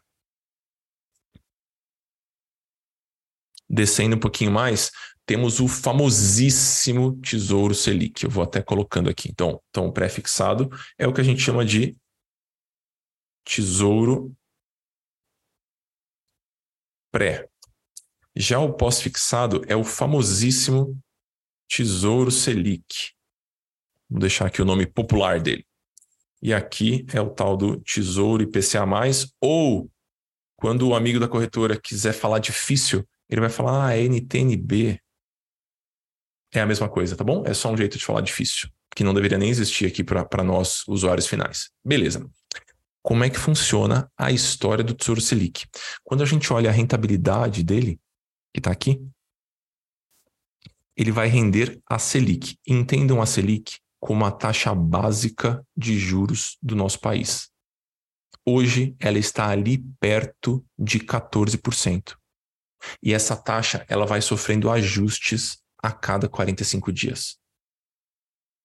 [3.69, 4.91] Descendo um pouquinho mais,
[5.25, 8.23] temos o famosíssimo Tesouro Selic.
[8.23, 9.29] Eu vou até colocando aqui.
[9.29, 11.95] Então, então pré-fixado é o que a gente chama de
[13.45, 14.35] Tesouro
[17.11, 17.47] Pré.
[18.35, 20.97] Já o pós-fixado é o famosíssimo
[21.67, 23.13] Tesouro Selic.
[24.11, 25.65] Vou deixar aqui o nome popular dele.
[26.41, 28.83] E aqui é o tal do Tesouro IPCA+,
[29.39, 29.89] ou
[30.57, 34.99] quando o amigo da corretora quiser falar difícil, ele vai falar, ah, é NTNB.
[36.53, 37.43] É a mesma coisa, tá bom?
[37.45, 40.85] É só um jeito de falar difícil, que não deveria nem existir aqui para nós,
[40.89, 41.69] usuários finais.
[41.85, 42.29] Beleza.
[43.01, 45.65] Como é que funciona a história do Tesouro Selic?
[46.03, 47.97] Quando a gente olha a rentabilidade dele,
[48.53, 49.01] que está aqui,
[50.97, 52.57] ele vai render a Selic.
[52.67, 57.49] Entendam a Selic como a taxa básica de juros do nosso país.
[58.43, 62.17] Hoje ela está ali perto de 14%.
[63.01, 67.37] E essa taxa ela vai sofrendo ajustes a cada 45 dias.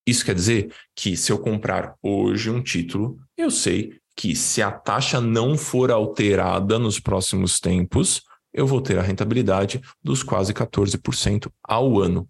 [0.06, 4.70] Isso quer dizer que se eu comprar hoje um título, eu sei que se a
[4.70, 8.22] taxa não for alterada nos próximos tempos,
[8.54, 12.26] eu vou ter a rentabilidade dos quase 14% ao ano.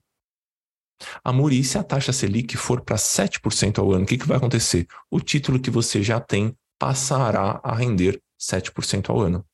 [1.22, 4.36] A Muri, se a taxa Selic for para 7% ao ano, o que, que vai
[4.36, 4.86] acontecer?
[5.10, 9.44] O título que você já tem passará a render 7% ao ano.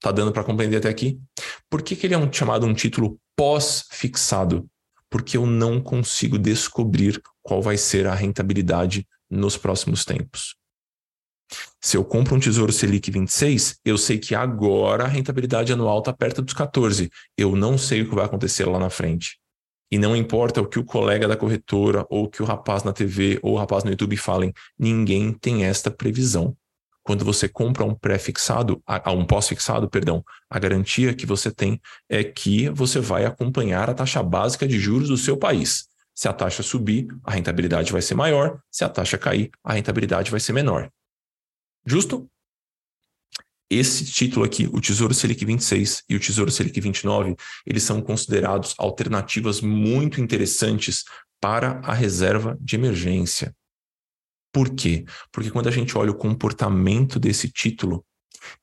[0.00, 1.18] Tá dando para compreender até aqui?
[1.70, 4.68] Por que, que ele é um, chamado um título pós-fixado?
[5.08, 10.56] Porque eu não consigo descobrir qual vai ser a rentabilidade nos próximos tempos.
[11.80, 16.12] Se eu compro um Tesouro Selic 26, eu sei que agora a rentabilidade anual está
[16.12, 17.10] perto dos 14.
[17.36, 19.38] Eu não sei o que vai acontecer lá na frente.
[19.90, 23.38] E não importa o que o colega da corretora, ou que o rapaz na TV,
[23.42, 26.56] ou o rapaz no YouTube falem, ninguém tem esta previsão.
[27.02, 32.70] Quando você compra um pré-fixado, um pós-fixado, perdão, a garantia que você tem é que
[32.70, 35.86] você vai acompanhar a taxa básica de juros do seu país.
[36.14, 40.30] Se a taxa subir, a rentabilidade vai ser maior, se a taxa cair, a rentabilidade
[40.30, 40.90] vai ser menor.
[41.84, 42.26] Justo?
[43.76, 47.34] Esse título aqui, o Tesouro Selic 26 e o Tesouro Selic 29,
[47.66, 51.02] eles são considerados alternativas muito interessantes
[51.40, 53.52] para a reserva de emergência.
[54.52, 55.04] Por quê?
[55.32, 58.06] Porque quando a gente olha o comportamento desse título,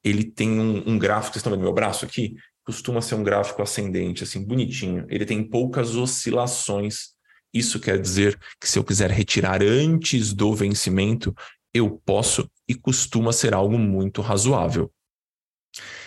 [0.02, 2.38] ele tem um, um gráfico, vocês estão vendo meu braço aqui?
[2.64, 5.06] Costuma ser um gráfico ascendente, assim, bonitinho.
[5.10, 7.10] Ele tem poucas oscilações.
[7.54, 11.36] Isso quer dizer que se eu quiser retirar antes do vencimento,
[11.74, 14.90] eu posso e costuma ser algo muito razoável.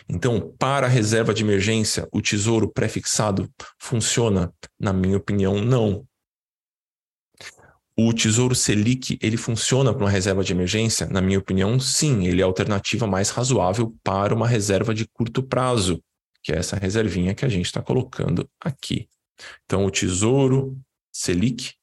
[0.09, 4.53] Então, para a reserva de emergência, o tesouro prefixado funciona?
[4.79, 6.07] Na minha opinião, não.
[7.96, 11.07] O tesouro Selic, ele funciona para uma reserva de emergência?
[11.07, 15.42] Na minha opinião, sim, ele é a alternativa mais razoável para uma reserva de curto
[15.42, 16.03] prazo,
[16.42, 19.09] que é essa reservinha que a gente está colocando aqui.
[19.64, 20.77] Então, o tesouro
[21.12, 21.74] Selic,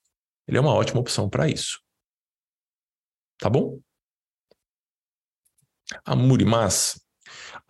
[0.47, 1.79] ele é uma ótima opção para isso.
[3.39, 3.79] Tá bom?
[6.05, 7.01] A Murimas,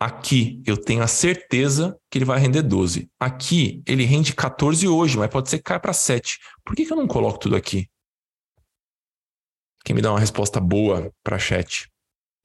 [0.04, 3.10] aqui eu tenho a certeza que ele vai render 12.
[3.18, 6.38] Aqui ele rende 14 hoje, mas pode ser que caia para 7.
[6.64, 7.88] Por que, que eu não coloco tudo aqui?
[9.84, 11.90] Quem me dá uma resposta boa para chat,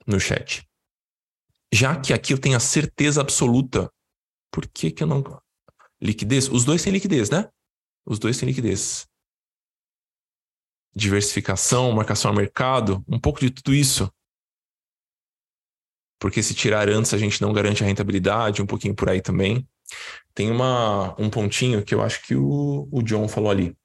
[0.06, 0.68] no chat.
[1.72, 3.92] Já que aqui eu tenho a certeza absoluta,
[4.52, 5.24] por que, que eu não.
[6.02, 6.48] Liquidez?
[6.48, 7.50] Os dois têm liquidez, né?
[8.06, 9.08] Os dois têm liquidez
[10.98, 14.12] diversificação, marcação ao mercado, um pouco de tudo isso.
[16.20, 19.68] Porque se tirar antes a gente não garante a rentabilidade, um pouquinho por aí também.
[20.34, 23.76] Tem uma, um pontinho que eu acho que o, o John falou ali,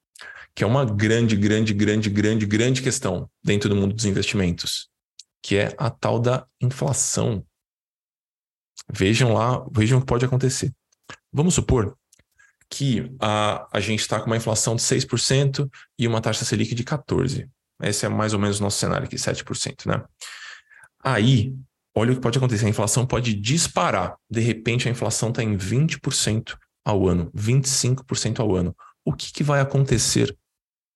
[0.55, 4.89] que é uma grande, grande, grande, grande, grande questão dentro do mundo dos investimentos,
[5.43, 7.45] que é a tal da inflação.
[8.93, 10.73] Vejam lá, vejam o que pode acontecer.
[11.33, 11.97] Vamos supor
[12.69, 16.85] que a, a gente está com uma inflação de 6% e uma taxa Selic de
[16.85, 17.49] 14%.
[17.83, 20.03] Esse é mais ou menos o nosso cenário aqui, 7%, né?
[21.03, 21.53] Aí,
[21.95, 22.67] olha o que pode acontecer.
[22.67, 24.17] A inflação pode disparar.
[24.31, 28.77] De repente, a inflação está em 20% ao ano, 25% ao ano.
[29.05, 30.37] O que, que vai acontecer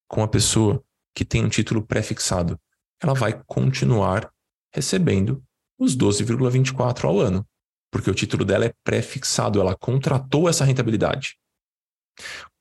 [0.09, 0.83] com a pessoa
[1.15, 2.59] que tem um título pré-fixado?
[3.03, 4.31] Ela vai continuar
[4.75, 5.43] recebendo
[5.79, 7.47] os 12,24 ao ano,
[7.91, 11.37] porque o título dela é pré-fixado, ela contratou essa rentabilidade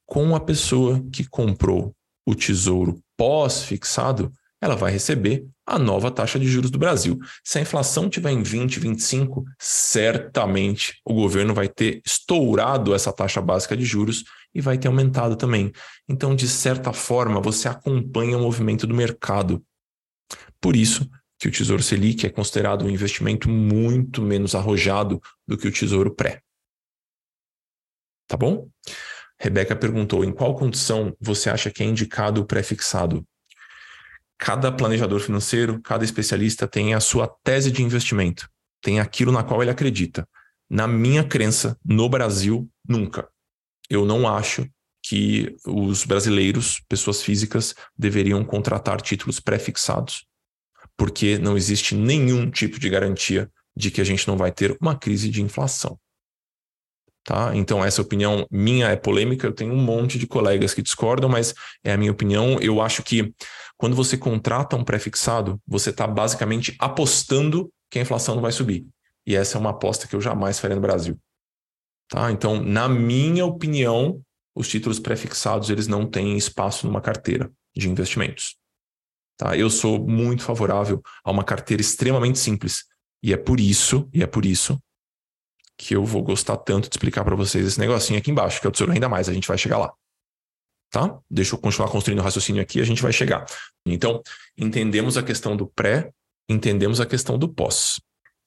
[0.05, 1.95] com a pessoa que comprou
[2.26, 4.32] o tesouro pós-fixado,
[4.62, 7.20] ela vai receber a nova taxa de juros do Brasil.
[7.43, 13.41] Se a inflação tiver em 20, 25, certamente o governo vai ter estourado essa taxa
[13.41, 15.72] básica de juros e vai ter aumentado também.
[16.08, 19.64] Então, de certa forma, você acompanha o movimento do mercado.
[20.62, 25.68] Por isso que o Tesouro Selic é considerado um investimento muito menos arrojado do que
[25.68, 26.41] o Tesouro Pré.
[28.28, 28.68] Tá bom?
[29.39, 33.26] Rebeca perguntou: em qual condição você acha que é indicado o pré-fixado?
[34.38, 38.50] Cada planejador financeiro, cada especialista tem a sua tese de investimento,
[38.82, 40.28] tem aquilo na qual ele acredita.
[40.70, 43.30] Na minha crença, no Brasil, nunca.
[43.90, 44.68] Eu não acho
[45.08, 50.26] que os brasileiros, pessoas físicas, deveriam contratar títulos pré-fixados,
[50.98, 54.98] porque não existe nenhum tipo de garantia de que a gente não vai ter uma
[54.98, 56.00] crise de inflação.
[57.26, 57.55] Tá?
[57.55, 59.47] Então, essa opinião minha é polêmica.
[59.47, 62.59] Eu tenho um monte de colegas que discordam, mas é a minha opinião.
[62.61, 63.34] Eu acho que
[63.76, 68.86] quando você contrata um pré-fixado, você está basicamente apostando que a inflação não vai subir.
[69.26, 71.17] E essa é uma aposta que eu jamais faria no Brasil.
[72.07, 72.32] Tá?
[72.32, 74.21] Então, na minha opinião,
[74.55, 78.55] os títulos pré-fixados eles não têm espaço numa carteira de investimentos.
[79.36, 79.57] Tá?
[79.57, 82.86] Eu sou muito favorável a uma carteira extremamente simples.
[83.23, 84.80] E é por isso, e é por isso
[85.78, 88.69] que eu vou gostar tanto de explicar para vocês esse negocinho aqui embaixo, que é
[88.69, 89.93] o tesouro ainda mais, a gente vai chegar lá.
[90.89, 91.19] Tá?
[91.30, 93.45] Deixa eu continuar construindo o raciocínio aqui, a gente vai chegar.
[93.86, 94.21] Então,
[94.57, 96.11] entendemos a questão do pré,
[96.47, 97.99] entendemos a questão do pós.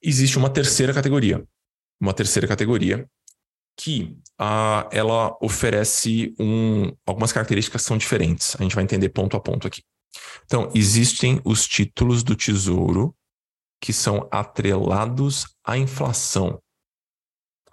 [0.02, 1.44] Existe uma terceira categoria.
[2.00, 3.06] Uma terceira categoria
[3.76, 8.56] que uh, ela oferece um, algumas características são diferentes.
[8.58, 9.82] A gente vai entender ponto a ponto aqui.
[10.44, 13.14] Então, existem os títulos do tesouro
[13.80, 16.60] que são atrelados à inflação.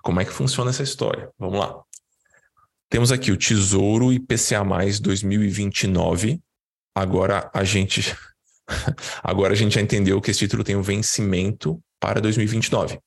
[0.06, 1.32] Como é que funciona essa história?
[1.40, 1.82] Vamos lá.
[2.92, 4.64] Temos aqui o Tesouro IPCA
[5.02, 6.40] 2029.
[6.94, 8.16] Agora a gente
[9.24, 13.00] agora a gente já entendeu que esse título tem um vencimento para 2029.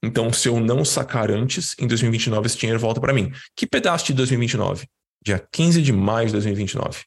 [0.00, 3.32] Então, se eu não sacar antes, em 2029 esse dinheiro volta para mim.
[3.56, 4.86] Que pedaço de 2029?
[5.24, 7.02] Dia 15 de maio de 2029.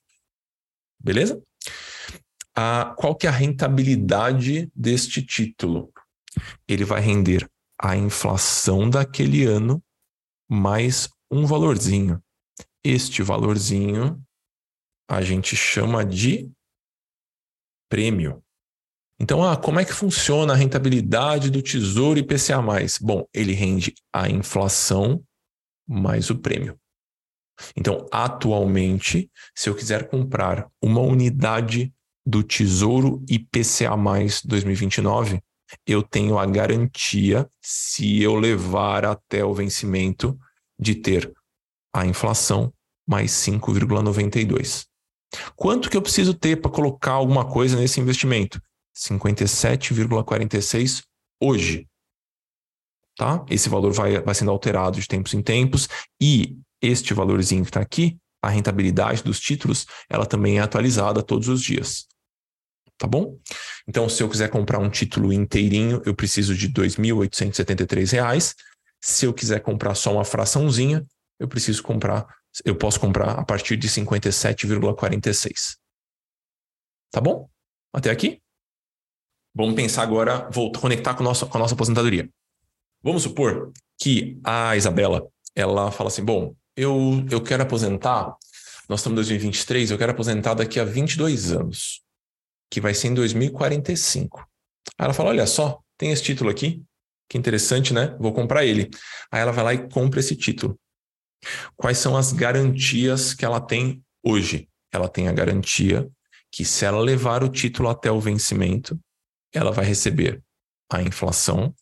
[1.02, 1.42] Beleza?
[2.54, 5.90] Ah, qual que é a rentabilidade deste título?
[6.68, 7.50] Ele vai render
[7.80, 9.84] a inflação daquele ano
[10.50, 12.22] mais um valorzinho.
[12.84, 14.22] Este valorzinho
[15.10, 16.52] a gente chama de
[17.90, 18.44] prêmio.
[19.20, 22.62] Então, ah, como é que funciona a rentabilidade do Tesouro IPCA+.
[23.02, 25.24] Bom, ele rende a inflação
[25.88, 26.78] mais o prêmio.
[27.76, 31.94] Então, atualmente, se eu quiser comprar uma unidade
[32.26, 33.96] do Tesouro IPCA
[34.44, 35.42] 2029,
[35.86, 40.38] eu tenho a garantia, se eu levar até o vencimento,
[40.78, 41.34] de ter
[41.94, 42.74] a inflação
[43.08, 44.86] mais 5,92.
[45.56, 48.62] Quanto que eu preciso ter para colocar alguma coisa nesse investimento?
[48.96, 51.04] 57,46
[51.42, 51.88] hoje.
[53.18, 53.44] Tá?
[53.50, 55.88] Esse valor vai, vai sendo alterado de tempos em tempos
[56.22, 61.48] e este valorzinho que está aqui, a rentabilidade dos títulos, ela também é atualizada todos
[61.48, 62.06] os dias
[62.98, 63.38] tá bom?
[63.88, 68.56] Então, se eu quiser comprar um título inteirinho, eu preciso de R$ 2.873.
[69.02, 71.04] Se eu quiser comprar só uma fraçãozinha,
[71.40, 72.26] eu preciso comprar,
[72.64, 75.78] eu posso comprar a partir de 57,46.
[77.12, 77.50] Tá bom?
[77.94, 78.42] Até aqui?
[79.54, 82.30] Vamos pensar agora, voltar, conectar com, nosso, com a nossa aposentadoria.
[83.02, 88.36] Vamos supor que a Isabela, ela fala assim, bom, eu, eu quero aposentar,
[88.90, 92.05] nós estamos em 2023, eu quero aposentar daqui a 22 anos
[92.70, 94.40] que vai ser em 2045.
[94.98, 96.84] Aí ela fala: Olha só, tem esse título aqui,
[97.30, 98.16] que interessante, né?
[98.20, 98.90] Vou comprar ele.
[99.32, 100.80] Aí ela vai lá e compra esse título.
[101.76, 104.68] Quais são as garantias que ela tem hoje?
[104.92, 106.10] Ela tem a garantia
[106.52, 109.00] que, se ela levar o título até o vencimento,
[109.54, 110.42] ela vai receber
[110.92, 111.74] a inflação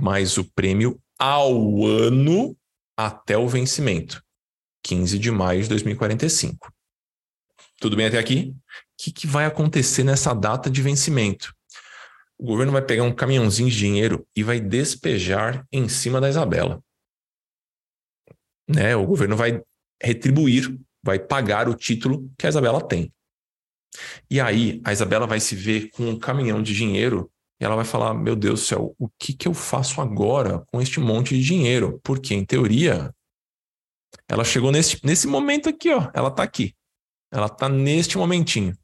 [0.00, 2.56] mais o prêmio ao ano
[2.96, 4.22] até o vencimento,
[4.84, 6.72] 15 de maio de 2045.
[7.78, 8.54] Tudo bem até aqui?
[9.02, 11.52] Que, que vai acontecer nessa data de vencimento?
[12.38, 16.80] O governo vai pegar um caminhãozinho de dinheiro e vai despejar em cima da Isabela.
[18.68, 18.94] Né?
[18.94, 19.60] O governo vai
[20.00, 23.12] retribuir, vai pagar o título que a Isabela tem.
[24.30, 27.28] E aí a Isabela vai se ver com um caminhão de dinheiro
[27.60, 30.80] e ela vai falar: Meu Deus do céu, o que, que eu faço agora com
[30.80, 32.00] este monte de dinheiro?
[32.02, 33.12] Porque, em teoria,
[34.28, 36.08] ela chegou nesse, nesse momento aqui, ó.
[36.14, 36.74] Ela está aqui.
[37.30, 38.76] Ela está neste momentinho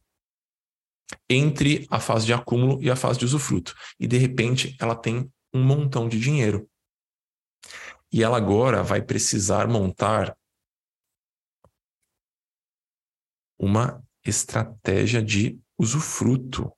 [1.28, 3.74] entre a fase de acúmulo e a fase de usufruto.
[3.98, 6.68] E de repente ela tem um montão de dinheiro.
[8.12, 10.36] E ela agora vai precisar montar
[13.58, 16.72] uma estratégia de usufruto,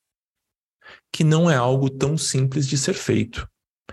[1.12, 3.49] que não é algo tão simples de ser feito.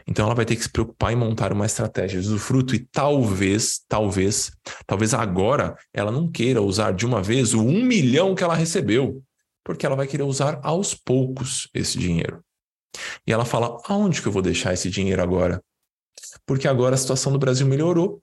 [0.08, 3.84] Então ela vai ter que se preocupar em montar uma estratégia de usufruto e talvez,
[3.88, 4.52] talvez,
[4.86, 9.22] talvez agora ela não queira usar de uma vez o um milhão que ela recebeu
[9.68, 12.42] porque ela vai querer usar aos poucos esse dinheiro.
[13.28, 15.62] E ela fala: aonde que eu vou deixar esse dinheiro agora?
[16.46, 18.22] Porque agora a situação do Brasil melhorou.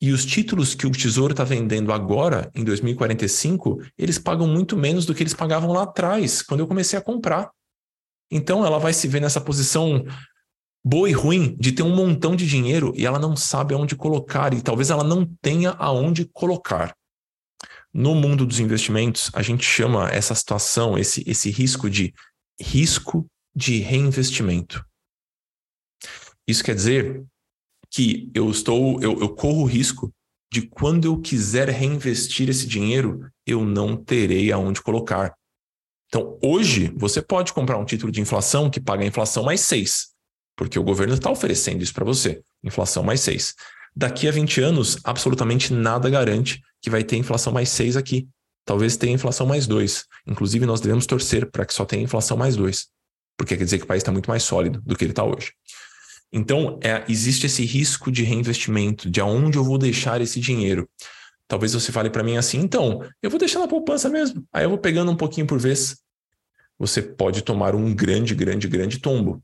[0.00, 5.04] E os títulos que o Tesouro está vendendo agora, em 2045, eles pagam muito menos
[5.04, 7.50] do que eles pagavam lá atrás, quando eu comecei a comprar.
[8.30, 10.02] Então ela vai se ver nessa posição
[10.82, 14.54] boa e ruim de ter um montão de dinheiro e ela não sabe aonde colocar
[14.54, 16.96] e talvez ela não tenha aonde colocar.
[17.94, 22.12] No mundo dos investimentos, a gente chama essa situação, esse, esse risco de
[22.60, 23.24] risco
[23.54, 24.84] de reinvestimento.
[26.46, 27.24] Isso quer dizer
[27.88, 30.12] que eu estou, eu, eu corro o risco
[30.52, 35.32] de quando eu quiser reinvestir esse dinheiro, eu não terei aonde colocar.
[36.08, 40.08] Então, hoje, você pode comprar um título de inflação que paga a inflação mais 6,
[40.56, 43.54] porque o governo está oferecendo isso para você, inflação mais 6.
[43.96, 48.28] Daqui a 20 anos, absolutamente nada garante que vai ter inflação mais 6 aqui.
[48.64, 50.04] Talvez tenha inflação mais 2.
[50.26, 52.88] Inclusive, nós devemos torcer para que só tenha inflação mais 2,
[53.36, 55.52] porque quer dizer que o país está muito mais sólido do que ele está hoje.
[56.32, 60.88] Então, é, existe esse risco de reinvestimento, de aonde eu vou deixar esse dinheiro.
[61.46, 64.44] Talvez você fale para mim assim, então, eu vou deixar na poupança mesmo.
[64.52, 65.96] Aí eu vou pegando um pouquinho por vez.
[66.78, 69.40] Você pode tomar um grande, grande, grande tombo.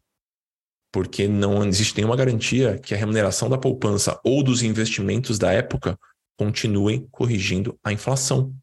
[0.92, 5.98] Porque não existe nenhuma garantia que a remuneração da poupança ou dos investimentos da época
[6.36, 8.54] continuem corrigindo a inflação.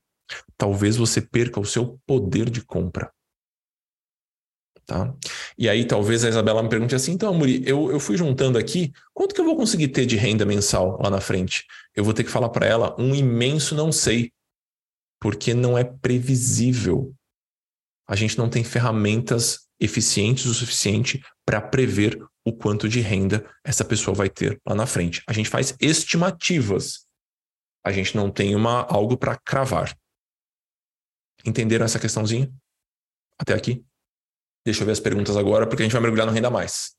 [0.58, 3.12] Talvez você perca o seu poder de compra.
[4.88, 5.14] Tá?
[5.58, 8.94] E aí talvez a Isabela me pergunte assim, então, Muri, eu, eu fui juntando aqui,
[9.14, 11.66] quanto que eu vou conseguir ter de renda mensal lá na frente?
[11.94, 14.32] Eu vou ter que falar para ela um imenso não sei,
[15.20, 17.14] porque não é previsível.
[18.08, 23.84] A gente não tem ferramentas eficientes o suficiente para prever o quanto de renda essa
[23.84, 25.22] pessoa vai ter lá na frente.
[25.28, 27.06] A gente faz estimativas.
[27.84, 29.96] A gente não tem uma algo para cravar.
[31.46, 32.52] Entenderam essa questãozinha?
[33.40, 33.84] Até aqui?
[34.66, 36.98] Deixa eu ver as perguntas agora, porque a gente vai mergulhar no Renda Mais.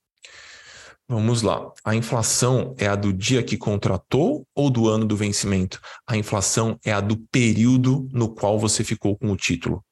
[1.07, 1.73] Vamos lá.
[1.83, 5.81] A inflação é a do dia que contratou ou do ano do vencimento?
[6.07, 9.83] A inflação é a do período no qual você ficou com o título.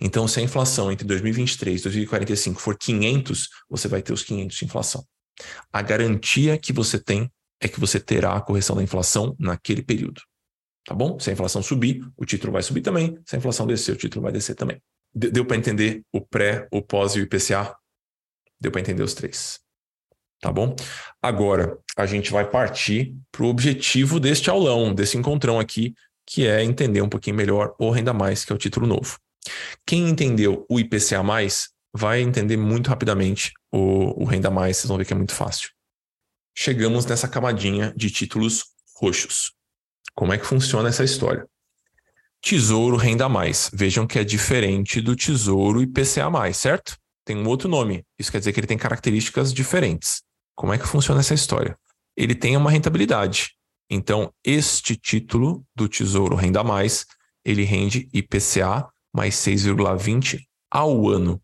[0.00, 4.56] Então, se a inflação entre 2023 e 2045 for 500, você vai ter os 500
[4.56, 5.04] de inflação.
[5.72, 7.30] A garantia que você tem
[7.60, 10.20] é que você terá a correção da inflação naquele período.
[10.84, 11.18] Tá bom?
[11.18, 13.18] Se a inflação subir, o título vai subir também.
[13.26, 14.80] Se a inflação descer, o título vai descer também.
[15.12, 17.74] Deu para entender o pré, o pós e o IPCA?
[18.60, 19.58] Deu para entender os três.
[20.40, 20.76] Tá bom?
[21.20, 25.94] Agora, a gente vai partir para o objetivo deste aulão, desse encontrão aqui,
[26.26, 29.18] que é entender um pouquinho melhor o Renda Mais, que é o título novo.
[29.86, 31.22] Quem entendeu o IPCA,
[31.94, 35.70] vai entender muito rapidamente o, o Renda Mais, vocês vão ver que é muito fácil.
[36.54, 38.64] Chegamos nessa camadinha de títulos
[38.96, 39.52] roxos.
[40.14, 41.46] Como é que funciona essa história?
[42.40, 43.70] Tesouro Renda Mais.
[43.72, 46.96] Vejam que é diferente do Tesouro IPCA+, certo?
[47.24, 48.04] Tem um outro nome.
[48.18, 50.22] Isso quer dizer que ele tem características diferentes.
[50.54, 51.76] Como é que funciona essa história?
[52.16, 53.50] Ele tem uma rentabilidade.
[53.90, 57.04] Então, este título do Tesouro Renda Mais,
[57.44, 60.40] ele rende IPCA mais 6,20
[60.70, 61.42] ao ano.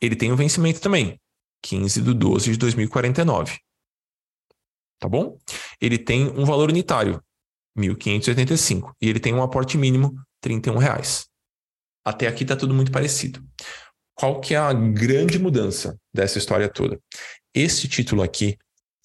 [0.00, 1.20] Ele tem um vencimento também,
[1.62, 3.58] 15 de 12 de 2049.
[4.98, 5.38] Tá bom?
[5.80, 7.22] Ele tem um valor unitário,
[7.78, 8.92] 1.585.
[9.00, 11.28] E ele tem um aporte mínimo, 31 reais.
[12.04, 13.44] Até aqui está tudo muito parecido.
[14.14, 16.98] Qual que é a grande mudança dessa história toda?
[17.54, 18.56] Esse título aqui,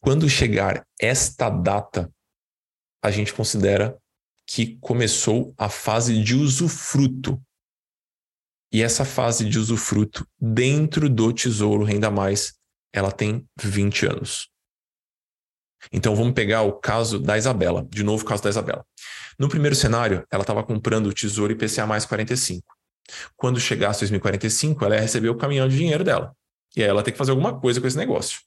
[0.02, 2.10] quando chegar esta data,
[3.04, 3.98] a gente considera
[4.48, 7.42] que começou a fase de usufruto.
[8.72, 12.54] E essa fase de usufruto dentro do Tesouro Renda Mais,
[12.94, 14.50] ela tem 20 anos.
[15.92, 18.86] Então vamos pegar o caso da Isabela, de novo o caso da Isabela.
[19.38, 22.64] No primeiro cenário, ela estava comprando o Tesouro IPCA mais 45.
[23.36, 26.36] Quando chegasse 2045, ela ia receber o caminhão de dinheiro dela.
[26.76, 28.40] E aí ela tem que fazer alguma coisa com esse negócio.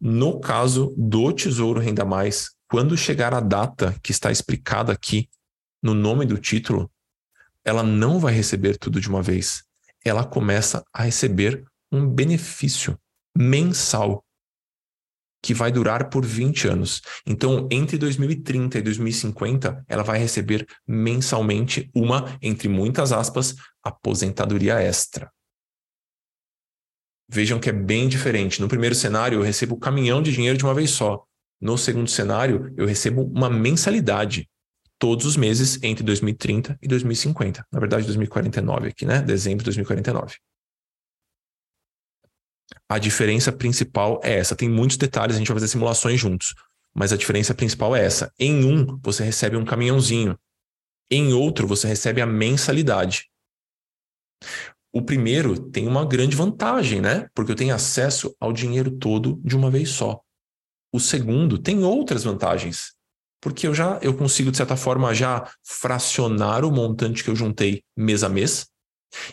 [0.00, 5.28] No caso do Tesouro Renda Mais, quando chegar a data que está explicada aqui
[5.82, 6.90] no nome do título,
[7.64, 9.62] ela não vai receber tudo de uma vez.
[10.04, 12.98] Ela começa a receber um benefício
[13.36, 14.24] mensal
[15.42, 17.00] que vai durar por 20 anos.
[17.26, 25.30] Então, entre 2030 e 2050, ela vai receber mensalmente uma, entre muitas aspas, aposentadoria extra.
[27.28, 28.60] Vejam que é bem diferente.
[28.60, 31.24] No primeiro cenário, eu recebo o caminhão de dinheiro de uma vez só.
[31.60, 34.48] No segundo cenário, eu recebo uma mensalidade
[35.00, 37.66] todos os meses entre 2030 e 2050.
[37.72, 39.22] Na verdade, 2049 aqui, né?
[39.22, 40.36] Dezembro de 2049.
[42.86, 44.54] A diferença principal é essa.
[44.54, 46.54] Tem muitos detalhes, a gente vai fazer simulações juntos.
[46.94, 48.30] Mas a diferença principal é essa.
[48.38, 50.38] Em um, você recebe um caminhãozinho.
[51.10, 53.30] Em outro, você recebe a mensalidade.
[54.92, 57.28] O primeiro tem uma grande vantagem, né?
[57.34, 60.20] Porque eu tenho acesso ao dinheiro todo de uma vez só.
[60.92, 62.99] O segundo tem outras vantagens.
[63.40, 67.82] Porque eu já eu consigo de certa forma já fracionar o montante que eu juntei
[67.96, 68.68] mês a mês.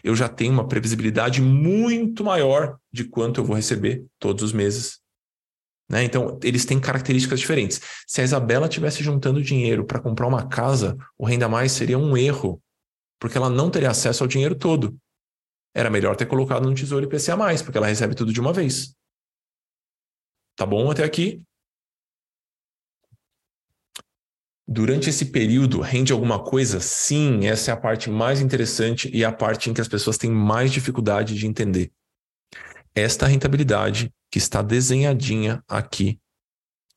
[0.04, 5.00] Eu já tenho uma previsibilidade muito maior de quanto eu vou receber todos os meses.
[5.90, 6.04] Né?
[6.04, 7.80] Então, eles têm características diferentes.
[8.08, 12.18] Se a Isabela estivesse juntando dinheiro para comprar uma casa, o Renda Mais seria um
[12.18, 12.62] erro,
[13.20, 14.98] porque ela não teria acesso ao dinheiro todo.
[15.74, 18.96] Era melhor ter colocado no Tesouro IPCA+, porque ela recebe tudo de uma vez.
[20.56, 21.42] Tá bom até aqui?
[24.70, 26.82] Durante esse período, rende alguma coisa?
[26.82, 30.30] Sim, essa é a parte mais interessante e a parte em que as pessoas têm
[30.30, 31.90] mais dificuldade de entender.
[32.94, 36.20] Esta rentabilidade que está desenhadinha aqui,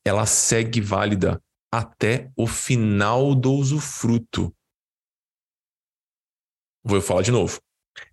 [0.03, 1.41] ela segue válida
[1.71, 4.53] até o final do usufruto.
[6.83, 7.61] Vou falar de novo.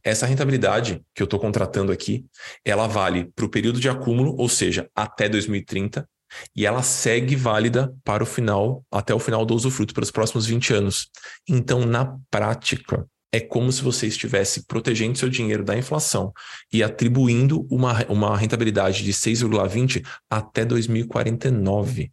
[0.05, 2.27] Essa rentabilidade que eu estou contratando aqui,
[2.65, 6.09] ela vale para o período de acúmulo, ou seja, até 2030,
[6.55, 10.47] e ela segue válida para o final, até o final do usufruto, para os próximos
[10.47, 11.09] 20 anos.
[11.49, 16.33] Então, na prática, é como se você estivesse protegendo seu dinheiro da inflação
[16.73, 22.11] e atribuindo uma, uma rentabilidade de 6,20 até 2049.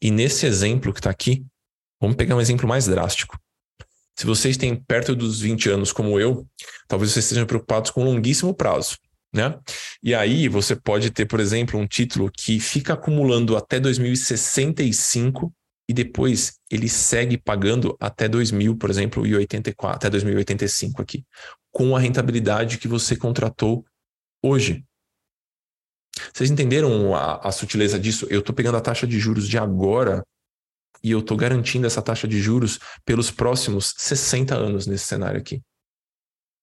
[0.00, 1.44] E nesse exemplo que está aqui,
[2.00, 3.38] vamos pegar um exemplo mais drástico.
[4.16, 6.46] Se vocês têm perto dos 20 anos como eu,
[6.86, 8.96] talvez vocês estejam preocupados com um longuíssimo prazo.
[9.32, 9.58] Né?
[10.02, 15.52] E aí você pode ter, por exemplo, um título que fica acumulando até 2065
[15.88, 21.24] e depois ele segue pagando até 2000, por exemplo, e 84, até 2085 aqui,
[21.70, 23.84] com a rentabilidade que você contratou
[24.42, 24.84] hoje.
[26.32, 28.26] Vocês entenderam a, a sutileza disso?
[28.28, 30.24] Eu estou pegando a taxa de juros de agora
[31.02, 35.62] e eu estou garantindo essa taxa de juros pelos próximos 60 anos nesse cenário aqui.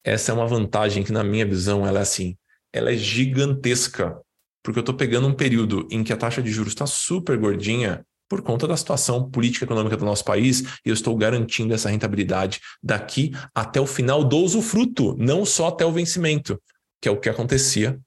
[0.04, 2.38] Essa é uma vantagem que, na minha visão, ela é assim,
[2.76, 4.20] ela é gigantesca,
[4.62, 8.06] porque eu estou pegando um período em que a taxa de juros está super gordinha
[8.28, 12.60] por conta da situação política econômica do nosso país, e eu estou garantindo essa rentabilidade
[12.84, 16.62] daqui até o final do usufruto, não só até o vencimento,
[17.02, 17.98] que é o que acontecia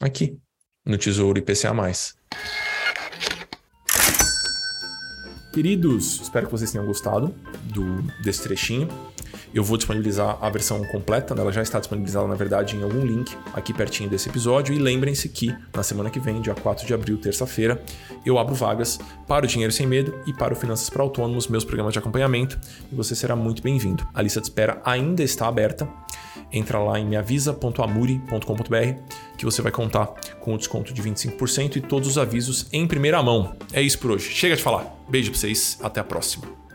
[0.00, 0.36] aqui
[0.84, 1.72] no Tesouro IPCA+.
[5.52, 7.32] Queridos, espero que vocês tenham gostado
[7.64, 8.88] do, desse trechinho.
[9.54, 13.36] Eu vou disponibilizar a versão completa, ela já está disponibilizada, na verdade, em algum link
[13.54, 14.74] aqui pertinho desse episódio.
[14.74, 17.82] E lembrem-se que na semana que vem, dia 4 de abril, terça-feira,
[18.24, 21.64] eu abro vagas para o Dinheiro Sem Medo e para o Finanças para Autônomos, meus
[21.64, 22.58] programas de acompanhamento,
[22.90, 24.06] e você será muito bem-vindo.
[24.12, 25.88] A lista de espera ainda está aberta.
[26.50, 29.02] Entra lá em meavisa.amuri.com.br
[29.36, 30.06] que você vai contar
[30.40, 33.54] com o desconto de 25% e todos os avisos em primeira mão.
[33.72, 34.30] É isso por hoje.
[34.30, 34.96] Chega de falar.
[35.08, 35.78] Beijo pra vocês.
[35.82, 36.67] Até a próxima.